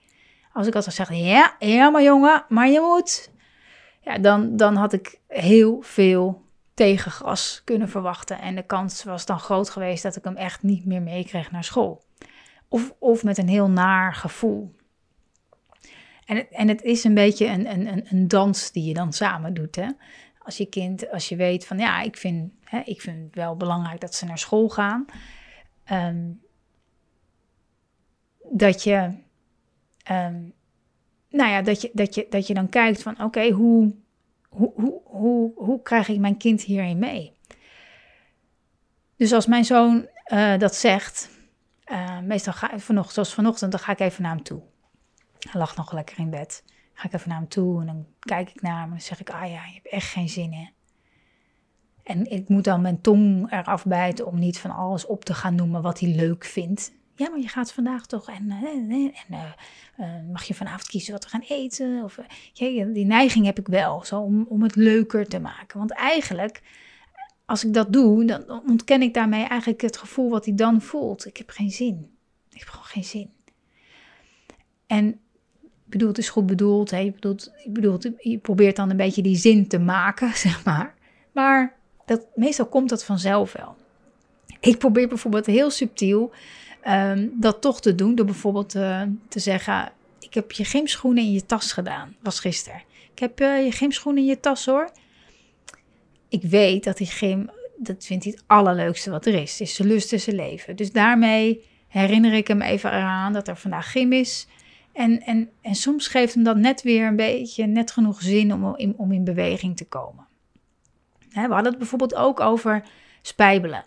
Als 0.54 0.68
ik 0.68 0.74
had 0.74 0.84
gezegd: 0.84 1.10
Ja, 1.14 1.56
ja, 1.60 1.90
maar 1.90 2.04
jongen, 2.04 2.46
maar 2.50 2.68
je 2.68 2.80
moet. 2.80 3.32
Ja, 4.02 4.18
dan, 4.18 4.56
dan 4.58 4.76
had 4.76 4.94
ik 4.94 5.20
heel 5.28 5.82
veel 5.82 6.46
tegengras 6.74 7.62
kunnen 7.64 7.90
verwachten. 7.90 8.40
En 8.40 8.56
de 8.56 8.64
kans 8.64 9.04
was 9.04 9.26
dan 9.26 9.40
groot 9.40 9.70
geweest 9.70 10.04
dat 10.04 10.16
ik 10.16 10.24
hem 10.24 10.36
echt 10.36 10.64
niet 10.64 10.86
meer 10.86 11.02
meekreeg 11.02 11.52
naar 11.52 11.64
school. 11.64 12.06
Of, 12.68 12.94
of 13.00 13.24
met 13.24 13.38
een 13.38 13.48
heel 13.48 13.70
naar 13.70 14.14
gevoel. 14.14 14.76
En 16.26 16.36
het, 16.36 16.50
en 16.50 16.68
het 16.68 16.82
is 16.82 17.04
een 17.04 17.14
beetje 17.14 17.46
een, 17.46 17.72
een, 17.72 18.06
een 18.10 18.28
dans 18.28 18.72
die 18.72 18.84
je 18.84 18.94
dan 18.94 19.14
samen 19.14 19.54
doet. 19.54 19.76
Hè? 19.76 19.90
Als 20.40 20.58
je 20.58 20.66
kind, 20.66 21.12
als 21.12 21.30
je 21.30 21.36
weet 21.36 21.66
van 21.66 21.78
ja, 21.78 22.02
ik 22.02 22.18
vind, 22.18 22.52
hè, 22.64 22.80
ik 22.86 23.02
vind 23.02 23.24
het 23.24 23.36
wel 23.36 23.56
belangrijk 23.56 24.02
dat 24.02 24.16
ze 24.16 24.26
naar 24.26 24.38
school 24.38 24.70
gaan. 24.70 25.06
Ehm, 25.84 26.26
dat 28.52 28.84
je, 28.84 29.12
ehm, 30.04 30.42
nou 31.30 31.50
ja, 31.52 31.62
dat 31.62 31.82
je, 31.82 31.90
dat 31.94 32.16
je, 32.16 32.28
dat 32.30 32.48
je 32.48 32.54
dan 32.54 32.70
kijkt 32.70 33.02
van 33.02 33.24
oké, 33.24 33.50
hoe, 33.50 33.96
hoe, 34.50 34.72
hoe, 34.76 35.02
hoe, 35.04 35.52
hoe 35.56 35.82
krijg 35.82 36.08
ik 36.08 36.20
mijn 36.20 36.38
kind 36.38 36.62
hierin 36.62 37.00
mee? 37.00 37.36
Dus 39.16 39.34
als 39.34 39.46
mijn 39.46 39.66
zoon 39.66 40.08
uh, 40.34 40.58
dat 40.58 40.76
zegt, 40.76 41.30
uh, 41.92 42.20
meestal 42.20 42.54
ga 42.54 42.74
ik 42.74 42.80
vanochtend, 42.80 43.14
zoals 43.14 43.34
vanochtend, 43.34 43.72
dan 43.72 43.80
ga 43.80 43.92
ik 43.92 44.00
even 44.00 44.22
naar 44.24 44.36
hem 44.36 44.44
toe. 44.44 44.62
Hij 45.40 45.62
lag 45.62 45.76
nog 45.76 45.94
lekker 45.94 46.20
in 46.20 46.30
bed. 46.30 46.64
Ga 46.94 47.08
ik 47.08 47.14
even 47.14 47.30
naar 47.30 47.38
hem 47.38 47.48
toe 47.48 47.80
en 47.80 47.86
dan 47.86 48.06
kijk 48.20 48.50
ik 48.50 48.62
naar 48.62 48.76
hem 48.76 48.84
en 48.84 48.90
dan 48.90 49.02
zeg 49.02 49.20
ik, 49.20 49.30
ah 49.30 49.52
ja, 49.52 49.66
je 49.66 49.74
hebt 49.74 49.88
echt 49.88 50.12
geen 50.12 50.30
zin 50.30 50.54
in. 50.54 50.70
En 52.04 52.32
ik 52.32 52.50
moet 52.50 52.64
dan 52.64 52.82
mijn 52.82 53.02
tong 53.02 53.52
eraf 53.52 53.86
bijten 53.86 54.28
om 54.28 54.40
niet 54.40 54.60
van 54.60 54.72
alles 54.72 55.06
op 55.06 55.26
te 55.26 55.34
gaan 55.34 55.56
noemen 55.56 55.82
wat 55.82 56.00
hij 56.00 56.10
leuk 56.10 56.46
vindt. 56.46 56.92
Ja, 57.16 57.30
maar 57.30 57.40
je 57.40 57.48
gaat 57.48 57.74
vandaag 57.74 58.06
toch 58.06 58.30
en, 58.30 58.52
eh, 58.52 58.72
en 59.28 59.54
uh, 60.00 60.06
mag 60.32 60.44
je 60.44 60.54
vanavond 60.54 60.88
kiezen 60.88 61.14
wat 61.14 61.24
we 61.24 61.30
gaan 61.30 61.44
eten? 61.48 62.04
Of, 62.04 62.20
die 62.54 63.06
neiging 63.06 63.46
heb 63.46 63.60
ik 63.60 63.68
wel, 63.68 64.04
zo 64.04 64.20
om, 64.20 64.46
om 64.50 64.64
het 64.64 64.76
leuker 64.76 65.28
te 65.28 65.40
maken. 65.40 65.78
Want 65.78 65.92
eigenlijk, 65.92 66.62
als 67.48 67.64
ik 67.64 67.74
dat 67.74 67.94
doe, 67.94 68.26
dan 68.26 68.62
ontken 68.68 69.02
ik 69.02 69.14
daarmee 69.14 69.44
eigenlijk 69.44 69.82
het 69.82 69.98
gevoel 69.98 70.30
wat 70.30 70.46
hij 70.46 70.56
dan 70.56 70.82
voelt. 70.82 71.26
Ik 71.26 71.38
heb 71.38 71.50
geen 71.50 71.72
zin. 71.72 72.10
Ik 72.52 72.60
heb 72.60 72.68
gewoon 72.68 72.86
geen 72.86 73.04
zin. 73.04 73.30
En 74.88 75.20
bedoel, 75.86 76.08
het 76.08 76.18
is 76.18 76.30
goed 76.30 76.46
bedoeld. 76.46 76.92
Hè? 76.92 77.14
Je, 78.20 78.38
probeert 78.42 78.76
dan 78.76 78.90
een 78.90 78.98
beetje 78.98 79.22
die 79.22 79.36
zin 79.36 79.68
te 79.68 79.80
maken, 79.80 80.34
zeg 80.48 80.66
maar. 80.66 80.96
Maar 81.32 81.76
dat, 82.06 82.26
meestal 82.36 82.66
komt 82.66 82.90
dat 82.90 83.04
vanzelf 83.04 83.54
wel. 83.54 83.76
Ik 84.60 84.78
probeer 84.78 85.08
bijvoorbeeld 85.08 85.46
heel 85.46 85.70
subtiel 85.70 86.32
um, 86.88 87.32
dat 87.40 87.62
toch 87.62 87.82
te 87.82 87.96
doen. 87.96 88.16
Door 88.16 88.26
bijvoorbeeld 88.26 88.76
uh, 88.76 89.02
te 89.28 89.40
zeggen: 89.40 89.92
Ik 90.20 90.34
heb 90.34 90.52
je 90.52 90.66
gymschoenen 90.66 91.24
in 91.24 91.32
je 91.32 91.46
tas 91.46 91.72
gedaan. 91.72 92.16
Was 92.20 92.40
gisteren. 92.40 92.84
Ik 93.12 93.20
heb 93.20 93.42
uh, 93.42 93.66
je 93.66 93.72
gymschoenen 93.72 94.22
in 94.22 94.30
je 94.30 94.40
tas 94.40 94.66
hoor. 94.66 94.92
Ik 96.30 96.44
weet 96.44 96.84
dat 96.84 96.98
die 96.98 97.08
gym, 97.08 97.50
dat 97.78 98.06
vindt 98.06 98.24
hij 98.24 98.34
het 98.34 98.44
allerleukste 98.48 99.10
wat 99.10 99.26
er 99.26 99.34
is. 99.34 99.62
Is 99.62 99.76
zijn 99.76 99.88
lust 99.88 100.14
en 100.14 100.20
zijn 100.20 100.36
leven. 100.36 100.76
Dus 100.76 100.92
daarmee 100.92 101.66
herinner 101.88 102.34
ik 102.34 102.48
hem 102.48 102.62
even 102.62 102.92
eraan 102.92 103.34
dat 103.34 103.48
er 103.48 103.58
vandaag 103.58 103.92
gym 103.92 104.14
is. 104.14 104.48
En, 104.94 105.22
en, 105.22 105.50
en 105.62 105.76
soms 105.76 106.08
geeft 106.08 106.34
hem 106.34 106.44
dat 106.44 106.58
net 106.58 106.82
weer 106.82 107.08
een 107.08 107.16
beetje, 107.16 107.66
net 107.66 107.92
genoeg 107.92 108.22
zin 108.22 108.54
om 108.54 108.76
in, 108.76 108.94
om 108.98 109.12
in 109.12 109.24
beweging 109.24 109.78
te 109.78 109.86
komen. 109.86 110.28
we 111.30 111.40
hadden 111.40 111.66
het 111.66 111.78
bijvoorbeeld 111.78 112.16
ook 112.16 112.40
over 112.40 112.84
spijbelen. 113.22 113.86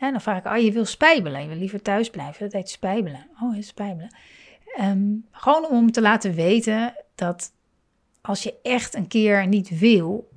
dan 0.00 0.20
vraag 0.20 0.38
ik, 0.38 0.46
oh, 0.46 0.56
je 0.56 0.72
wil 0.72 0.84
spijbelen, 0.84 1.42
je 1.42 1.48
wil 1.48 1.56
liever 1.56 1.82
thuis 1.82 2.10
blijven. 2.10 2.44
Dat 2.44 2.52
heet 2.52 2.70
spijbelen. 2.70 3.26
Oh, 3.42 3.56
spijbelen. 3.60 4.10
Ehm, 4.76 5.14
gewoon 5.30 5.66
om 5.66 5.92
te 5.92 6.00
laten 6.00 6.34
weten 6.34 6.94
dat 7.14 7.52
als 8.20 8.42
je 8.42 8.54
echt 8.62 8.94
een 8.94 9.08
keer 9.08 9.46
niet 9.46 9.78
wil, 9.78 10.28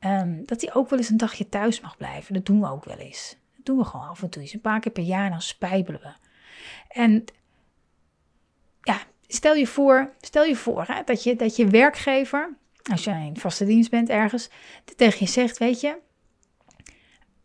um, 0.00 0.44
dat 0.44 0.60
hij 0.60 0.74
ook 0.74 0.90
wel 0.90 0.98
eens 0.98 1.08
een 1.08 1.16
dagje 1.16 1.48
thuis 1.48 1.80
mag 1.80 1.96
blijven. 1.96 2.34
Dat 2.34 2.46
doen 2.46 2.60
we 2.60 2.70
ook 2.70 2.84
wel 2.84 2.96
eens. 2.98 3.36
Dat 3.56 3.66
doen 3.66 3.78
we 3.78 3.84
gewoon 3.84 4.08
af 4.08 4.22
en 4.22 4.30
toe 4.30 4.42
eens. 4.42 4.52
Een 4.52 4.60
paar 4.60 4.80
keer 4.80 4.92
per 4.92 5.02
jaar, 5.02 5.30
dan 5.30 5.42
spijbelen 5.42 6.00
we. 6.00 6.12
En 6.88 7.24
ja, 8.80 8.98
stel 9.26 9.54
je 9.54 9.66
voor, 9.66 10.12
stel 10.20 10.44
je 10.44 10.56
voor 10.56 10.84
hè, 10.86 11.02
dat, 11.04 11.22
je, 11.22 11.36
dat 11.36 11.56
je 11.56 11.66
werkgever, 11.66 12.56
als 12.90 13.04
je 13.04 13.10
in 13.10 13.36
vaste 13.36 13.64
dienst 13.64 13.90
bent 13.90 14.08
ergens, 14.08 14.48
tegen 14.96 15.18
je 15.18 15.32
zegt, 15.32 15.58
weet 15.58 15.80
je, 15.80 15.98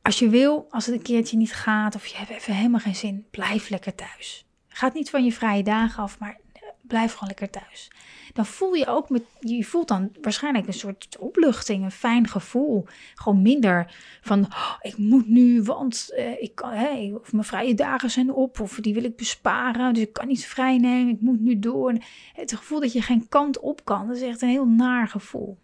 als 0.02 0.20
je 0.20 0.30
wil, 0.30 0.68
als 0.70 0.86
het 0.86 0.96
een 0.96 1.02
keertje 1.02 1.38
niet 1.38 1.54
gaat 1.54 1.96
of 1.96 2.06
je 2.06 2.18
hebt 2.18 2.30
even 2.30 2.54
helemaal 2.54 2.80
geen 2.80 2.96
zin, 2.96 3.26
blijf 3.32 3.70
lekker 3.70 3.96
thuis. 3.96 4.46
Gaat 4.68 4.94
niet 4.94 5.10
van 5.10 5.24
je 5.24 5.32
vrije 5.32 5.64
dagen 5.64 6.04
af, 6.04 6.20
maar 6.20 6.40
blijf 6.82 7.12
gewoon 7.12 7.28
lekker 7.28 7.50
thuis. 7.50 7.92
Dan 8.34 8.46
voel 8.46 8.74
je 8.74 8.88
ook, 8.88 9.10
met, 9.10 9.24
je 9.40 9.64
voelt 9.64 9.88
dan 9.88 10.12
waarschijnlijk 10.22 10.68
een 10.68 10.74
soort 10.74 11.18
opluchting, 11.20 11.84
een 11.84 11.92
fijn 11.92 12.28
gevoel. 12.28 12.86
Gewoon 13.16 13.42
minder 13.42 13.96
van, 14.22 14.46
oh, 14.46 14.76
ik 14.82 14.98
moet 14.98 15.28
nu, 15.28 15.62
want 15.62 16.10
uh, 16.18 16.42
ik 16.42 16.56
kan, 16.56 16.74
of 17.22 17.34
mijn 17.34 17.44
vrije 17.44 17.74
dagen 17.74 18.12
zijn 18.12 18.34
op, 18.34 18.60
of 18.60 18.76
die 18.76 18.94
wil 18.94 19.04
ik 19.04 19.16
besparen, 19.16 19.94
dus 19.94 20.04
ik 20.04 20.14
kan 20.14 20.28
niet 20.28 20.46
vrij 20.46 20.78
nemen, 20.78 21.14
ik 21.14 21.22
moet 21.22 21.40
nu 21.40 21.60
door. 21.60 21.94
Het 22.34 22.54
gevoel 22.54 22.80
dat 22.80 22.94
je 22.94 23.02
geen 23.02 23.28
kant 23.30 23.60
op 23.60 23.86
kan, 23.86 24.08
dat 24.08 24.16
is 24.16 24.22
echt 24.22 24.42
een 24.42 24.50
heel 24.50 24.68
naar 24.68 25.08
gevoel. 25.08 25.58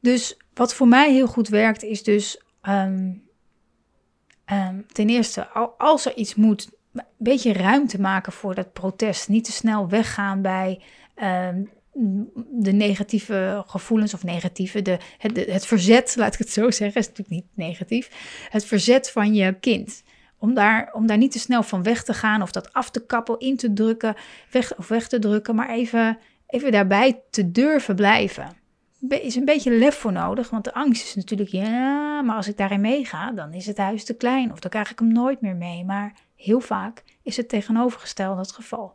Dus 0.00 0.36
wat 0.54 0.74
voor 0.74 0.88
mij 0.88 1.12
heel 1.12 1.26
goed 1.26 1.48
werkt, 1.48 1.82
is 1.82 2.02
dus 2.02 2.42
um, 2.62 3.22
um, 4.52 4.86
ten 4.92 5.08
eerste, 5.08 5.48
als 5.78 6.06
er 6.06 6.16
iets 6.16 6.34
moet, 6.34 6.70
een 6.94 7.04
beetje 7.18 7.52
ruimte 7.52 8.00
maken 8.00 8.32
voor 8.32 8.54
dat 8.54 8.72
protest. 8.72 9.28
Niet 9.28 9.44
te 9.44 9.52
snel 9.52 9.88
weggaan 9.88 10.42
bij 10.42 10.80
um, 11.22 11.70
de 12.50 12.72
negatieve 12.72 13.62
gevoelens 13.66 14.14
of 14.14 14.24
negatieve, 14.24 14.82
de, 14.82 14.98
het, 15.18 15.46
het 15.46 15.66
verzet, 15.66 16.16
laat 16.16 16.32
ik 16.32 16.38
het 16.38 16.50
zo 16.50 16.70
zeggen, 16.70 17.00
is 17.00 17.08
natuurlijk 17.08 17.36
niet 17.36 17.46
negatief. 17.54 18.10
Het 18.50 18.64
verzet 18.64 19.10
van 19.10 19.34
je 19.34 19.58
kind. 19.60 20.02
Om 20.38 20.54
daar, 20.54 20.90
om 20.92 21.06
daar 21.06 21.18
niet 21.18 21.32
te 21.32 21.38
snel 21.38 21.62
van 21.62 21.82
weg 21.82 22.04
te 22.04 22.14
gaan 22.14 22.42
of 22.42 22.52
dat 22.52 22.72
af 22.72 22.90
te 22.90 23.06
kappen, 23.06 23.38
in 23.38 23.56
te 23.56 23.72
drukken, 23.72 24.16
weg, 24.50 24.76
of 24.76 24.88
weg 24.88 25.08
te 25.08 25.18
drukken, 25.18 25.54
maar 25.54 25.68
even, 25.68 26.18
even 26.46 26.72
daarbij 26.72 27.22
te 27.30 27.50
durven 27.50 27.96
blijven 27.96 28.62
is 29.08 29.36
een 29.36 29.44
beetje 29.44 29.70
lef 29.70 29.94
voor 29.94 30.12
nodig. 30.12 30.50
Want 30.50 30.64
de 30.64 30.74
angst 30.74 31.04
is 31.04 31.14
natuurlijk, 31.14 31.50
ja, 31.50 32.22
maar 32.22 32.36
als 32.36 32.48
ik 32.48 32.56
daarin 32.56 32.80
meega, 32.80 33.32
dan 33.32 33.52
is 33.52 33.66
het 33.66 33.78
huis 33.78 34.04
te 34.04 34.16
klein. 34.16 34.52
Of 34.52 34.58
dan 34.58 34.70
krijg 34.70 34.90
ik 34.90 34.98
hem 34.98 35.12
nooit 35.12 35.40
meer 35.40 35.56
mee. 35.56 35.84
Maar 35.84 36.14
heel 36.36 36.60
vaak 36.60 37.02
is 37.22 37.36
het 37.36 37.48
tegenovergestelde 37.48 38.40
het 38.40 38.52
geval. 38.52 38.94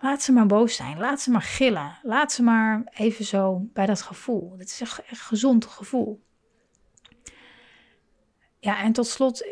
Laat 0.00 0.22
ze 0.22 0.32
maar 0.32 0.46
boos 0.46 0.76
zijn. 0.76 0.98
Laat 0.98 1.20
ze 1.20 1.30
maar 1.30 1.42
gillen. 1.42 1.98
Laat 2.02 2.32
ze 2.32 2.42
maar 2.42 2.82
even 2.94 3.24
zo 3.24 3.68
bij 3.72 3.86
dat 3.86 4.02
gevoel. 4.02 4.54
Het 4.58 4.68
is 4.68 4.80
echt 4.80 4.98
een 5.10 5.16
gezond 5.16 5.66
gevoel. 5.66 6.22
Ja, 8.60 8.82
en 8.82 8.92
tot 8.92 9.06
slot, 9.06 9.46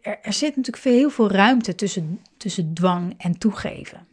er, 0.00 0.20
er, 0.22 0.32
zit 0.32 0.56
natuurlijk 0.56 0.82
veel, 0.82 0.92
heel 0.92 1.10
veel 1.10 1.30
ruimte 1.30 1.74
tussen, 1.74 2.22
tussen 2.36 2.74
dwang 2.74 3.14
en 3.18 3.38
toegeven. 3.38 4.08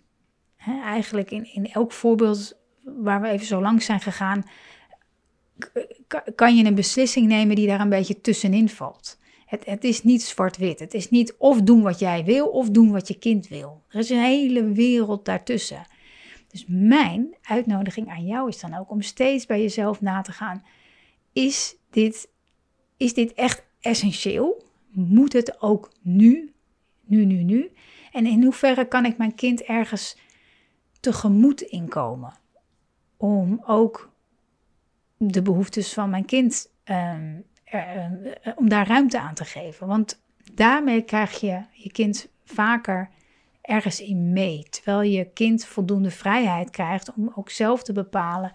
eigenlijk 0.83 1.31
in, 1.31 1.53
in 1.53 1.71
elk 1.71 1.91
voorbeeld 1.91 2.57
waar 2.83 3.21
we 3.21 3.27
even 3.27 3.45
zo 3.45 3.61
langs 3.61 3.85
zijn 3.85 3.99
gegaan, 3.99 4.43
kan 6.35 6.55
je 6.55 6.65
een 6.65 6.75
beslissing 6.75 7.27
nemen 7.27 7.55
die 7.55 7.67
daar 7.67 7.79
een 7.79 7.89
beetje 7.89 8.21
tussenin 8.21 8.69
valt. 8.69 9.17
Het, 9.53 9.65
het 9.65 9.83
is 9.83 10.03
niet 10.03 10.23
zwart-wit. 10.23 10.79
Het 10.79 10.93
is 10.93 11.09
niet 11.09 11.35
of 11.37 11.61
doen 11.61 11.81
wat 11.81 11.99
jij 11.99 12.23
wil 12.25 12.47
of 12.47 12.69
doen 12.69 12.91
wat 12.91 13.07
je 13.07 13.17
kind 13.17 13.47
wil. 13.47 13.83
Er 13.87 13.99
is 13.99 14.09
een 14.09 14.23
hele 14.23 14.63
wereld 14.63 15.25
daartussen. 15.25 15.85
Dus 16.47 16.65
mijn 16.67 17.35
uitnodiging 17.41 18.09
aan 18.09 18.25
jou 18.25 18.49
is 18.49 18.59
dan 18.59 18.73
ook 18.77 18.89
om 18.89 19.01
steeds 19.01 19.45
bij 19.45 19.61
jezelf 19.61 20.01
na 20.01 20.21
te 20.21 20.31
gaan. 20.31 20.63
Is 21.33 21.75
dit, 21.89 22.29
is 22.97 23.13
dit 23.13 23.33
echt 23.33 23.63
essentieel? 23.79 24.65
Moet 24.91 25.33
het 25.33 25.61
ook 25.61 25.91
nu? 26.01 26.53
Nu, 27.05 27.25
nu, 27.25 27.43
nu? 27.43 27.71
En 28.11 28.25
in 28.25 28.43
hoeverre 28.43 28.87
kan 28.87 29.05
ik 29.05 29.17
mijn 29.17 29.35
kind 29.35 29.61
ergens 29.61 30.17
tegemoet 30.99 31.61
inkomen? 31.61 32.41
om 33.23 33.63
ook 33.65 34.11
de 35.17 35.41
behoeftes 35.41 35.93
van 35.93 36.09
mijn 36.09 36.25
kind, 36.25 36.71
eh, 36.83 37.19
om 38.55 38.69
daar 38.69 38.87
ruimte 38.87 39.19
aan 39.19 39.33
te 39.33 39.45
geven. 39.45 39.87
Want 39.87 40.21
daarmee 40.53 41.01
krijg 41.01 41.39
je 41.39 41.61
je 41.71 41.91
kind 41.91 42.29
vaker 42.43 43.09
ergens 43.61 44.01
in 44.01 44.33
mee. 44.33 44.63
Terwijl 44.69 45.01
je 45.01 45.29
kind 45.33 45.65
voldoende 45.65 46.11
vrijheid 46.11 46.69
krijgt 46.69 47.13
om 47.13 47.31
ook 47.35 47.49
zelf 47.49 47.83
te 47.83 47.93
bepalen 47.93 48.51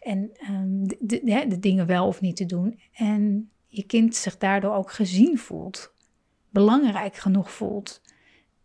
en 0.00 0.30
de, 0.72 0.98
de, 1.00 1.44
de, 1.48 1.58
dingen 1.58 1.86
wel 1.86 2.06
of 2.06 2.20
niet 2.20 2.36
te 2.36 2.46
doen. 2.46 2.80
En 2.92 3.50
je 3.66 3.82
kind 3.82 4.14
zich 4.14 4.38
daardoor 4.38 4.74
ook 4.74 4.92
gezien 4.92 5.38
voelt, 5.38 5.92
belangrijk 6.50 7.16
genoeg 7.16 7.50
voelt 7.50 8.02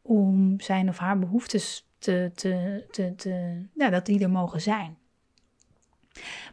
om 0.01 0.59
zijn 0.59 0.89
of 0.89 0.97
haar 0.97 1.19
behoeftes 1.19 1.89
te, 1.97 2.31
te, 2.35 2.85
te, 2.91 3.15
te 3.15 3.65
ja, 3.73 3.89
dat 3.89 4.05
die 4.05 4.19
er 4.23 4.29
mogen 4.29 4.61
zijn. 4.61 4.97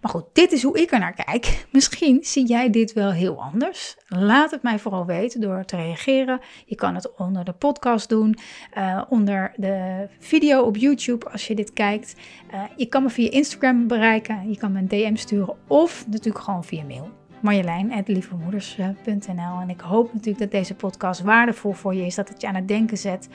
Maar 0.01 0.11
goed, 0.11 0.25
dit 0.33 0.53
is 0.53 0.62
hoe 0.62 0.81
ik 0.81 0.92
er 0.92 0.98
naar 0.98 1.25
kijk. 1.25 1.66
Misschien 1.72 2.18
zie 2.22 2.46
jij 2.46 2.70
dit 2.70 2.92
wel 2.92 3.11
heel 3.11 3.42
anders. 3.42 3.96
Laat 4.09 4.51
het 4.51 4.62
mij 4.62 4.79
vooral 4.79 5.07
weten 5.07 5.40
door 5.40 5.64
te 5.64 5.77
reageren. 5.77 6.40
Je 6.64 6.75
kan 6.75 6.94
het 6.94 7.14
onder 7.14 7.44
de 7.44 7.53
podcast 7.53 8.09
doen, 8.09 8.38
uh, 8.79 9.03
onder 9.09 9.53
de 9.57 10.07
video 10.18 10.62
op 10.62 10.77
YouTube 10.77 11.31
als 11.31 11.46
je 11.46 11.55
dit 11.55 11.72
kijkt. 11.72 12.14
Uh, 12.55 12.62
je 12.77 12.87
kan 12.87 13.03
me 13.03 13.09
via 13.09 13.31
Instagram 13.31 13.87
bereiken, 13.87 14.51
je 14.51 14.57
kan 14.57 14.72
me 14.72 14.79
een 14.79 14.88
DM 14.88 15.16
sturen 15.16 15.55
of 15.66 16.05
natuurlijk 16.09 16.44
gewoon 16.44 16.64
via 16.64 16.85
mail. 16.85 17.11
Marjolein.lievemoeders.nl 17.40 19.61
En 19.61 19.70
ik 19.70 19.81
hoop 19.81 20.12
natuurlijk 20.12 20.38
dat 20.38 20.51
deze 20.51 20.75
podcast 20.75 21.20
waardevol 21.20 21.72
voor 21.72 21.94
je 21.94 22.07
is, 22.07 22.14
dat 22.14 22.29
het 22.29 22.40
je 22.40 22.46
aan 22.46 22.55
het 22.55 22.68
denken 22.68 22.98
zet. 22.98 23.29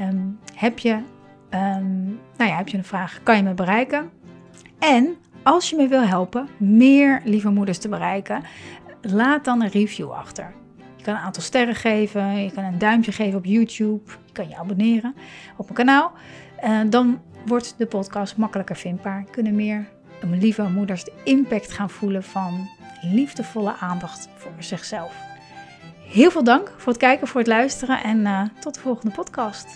Um, 0.00 0.38
heb, 0.54 0.78
je, 0.78 0.92
um, 1.50 2.20
nou 2.36 2.50
ja, 2.50 2.56
heb 2.56 2.68
je 2.68 2.76
een 2.76 2.84
vraag, 2.84 3.20
kan 3.22 3.36
je 3.36 3.42
me 3.42 3.54
bereiken. 3.54 4.10
En 4.78 5.16
als 5.44 5.70
je 5.70 5.76
me 5.76 5.88
wil 5.88 6.02
helpen 6.02 6.48
meer 6.56 7.20
lieve 7.24 7.50
moeders 7.50 7.78
te 7.78 7.88
bereiken, 7.88 8.42
laat 9.00 9.44
dan 9.44 9.62
een 9.62 9.70
review 9.70 10.10
achter. 10.10 10.54
Je 10.96 11.04
kan 11.04 11.14
een 11.14 11.20
aantal 11.20 11.42
sterren 11.42 11.74
geven, 11.74 12.42
je 12.42 12.52
kan 12.52 12.64
een 12.64 12.78
duimpje 12.78 13.12
geven 13.12 13.38
op 13.38 13.44
YouTube, 13.44 14.10
je 14.26 14.32
kan 14.32 14.48
je 14.48 14.56
abonneren 14.56 15.14
op 15.56 15.64
mijn 15.64 15.74
kanaal. 15.74 16.12
Uh, 16.64 16.80
dan 16.86 17.20
wordt 17.46 17.74
de 17.76 17.86
podcast 17.86 18.36
makkelijker 18.36 18.76
vindbaar. 18.76 19.24
Kunnen 19.30 19.54
meer 19.54 19.88
lieve 20.30 20.62
moeders 20.62 21.04
de 21.04 21.12
impact 21.24 21.72
gaan 21.72 21.90
voelen 21.90 22.22
van 22.22 22.68
liefdevolle 23.02 23.74
aandacht 23.80 24.28
voor 24.36 24.52
zichzelf. 24.58 25.14
Heel 26.08 26.30
veel 26.30 26.44
dank 26.44 26.72
voor 26.76 26.92
het 26.92 27.00
kijken, 27.00 27.26
voor 27.26 27.40
het 27.40 27.48
luisteren 27.48 28.02
en 28.02 28.18
uh, 28.18 28.42
tot 28.60 28.74
de 28.74 28.80
volgende 28.80 29.14
podcast. 29.14 29.66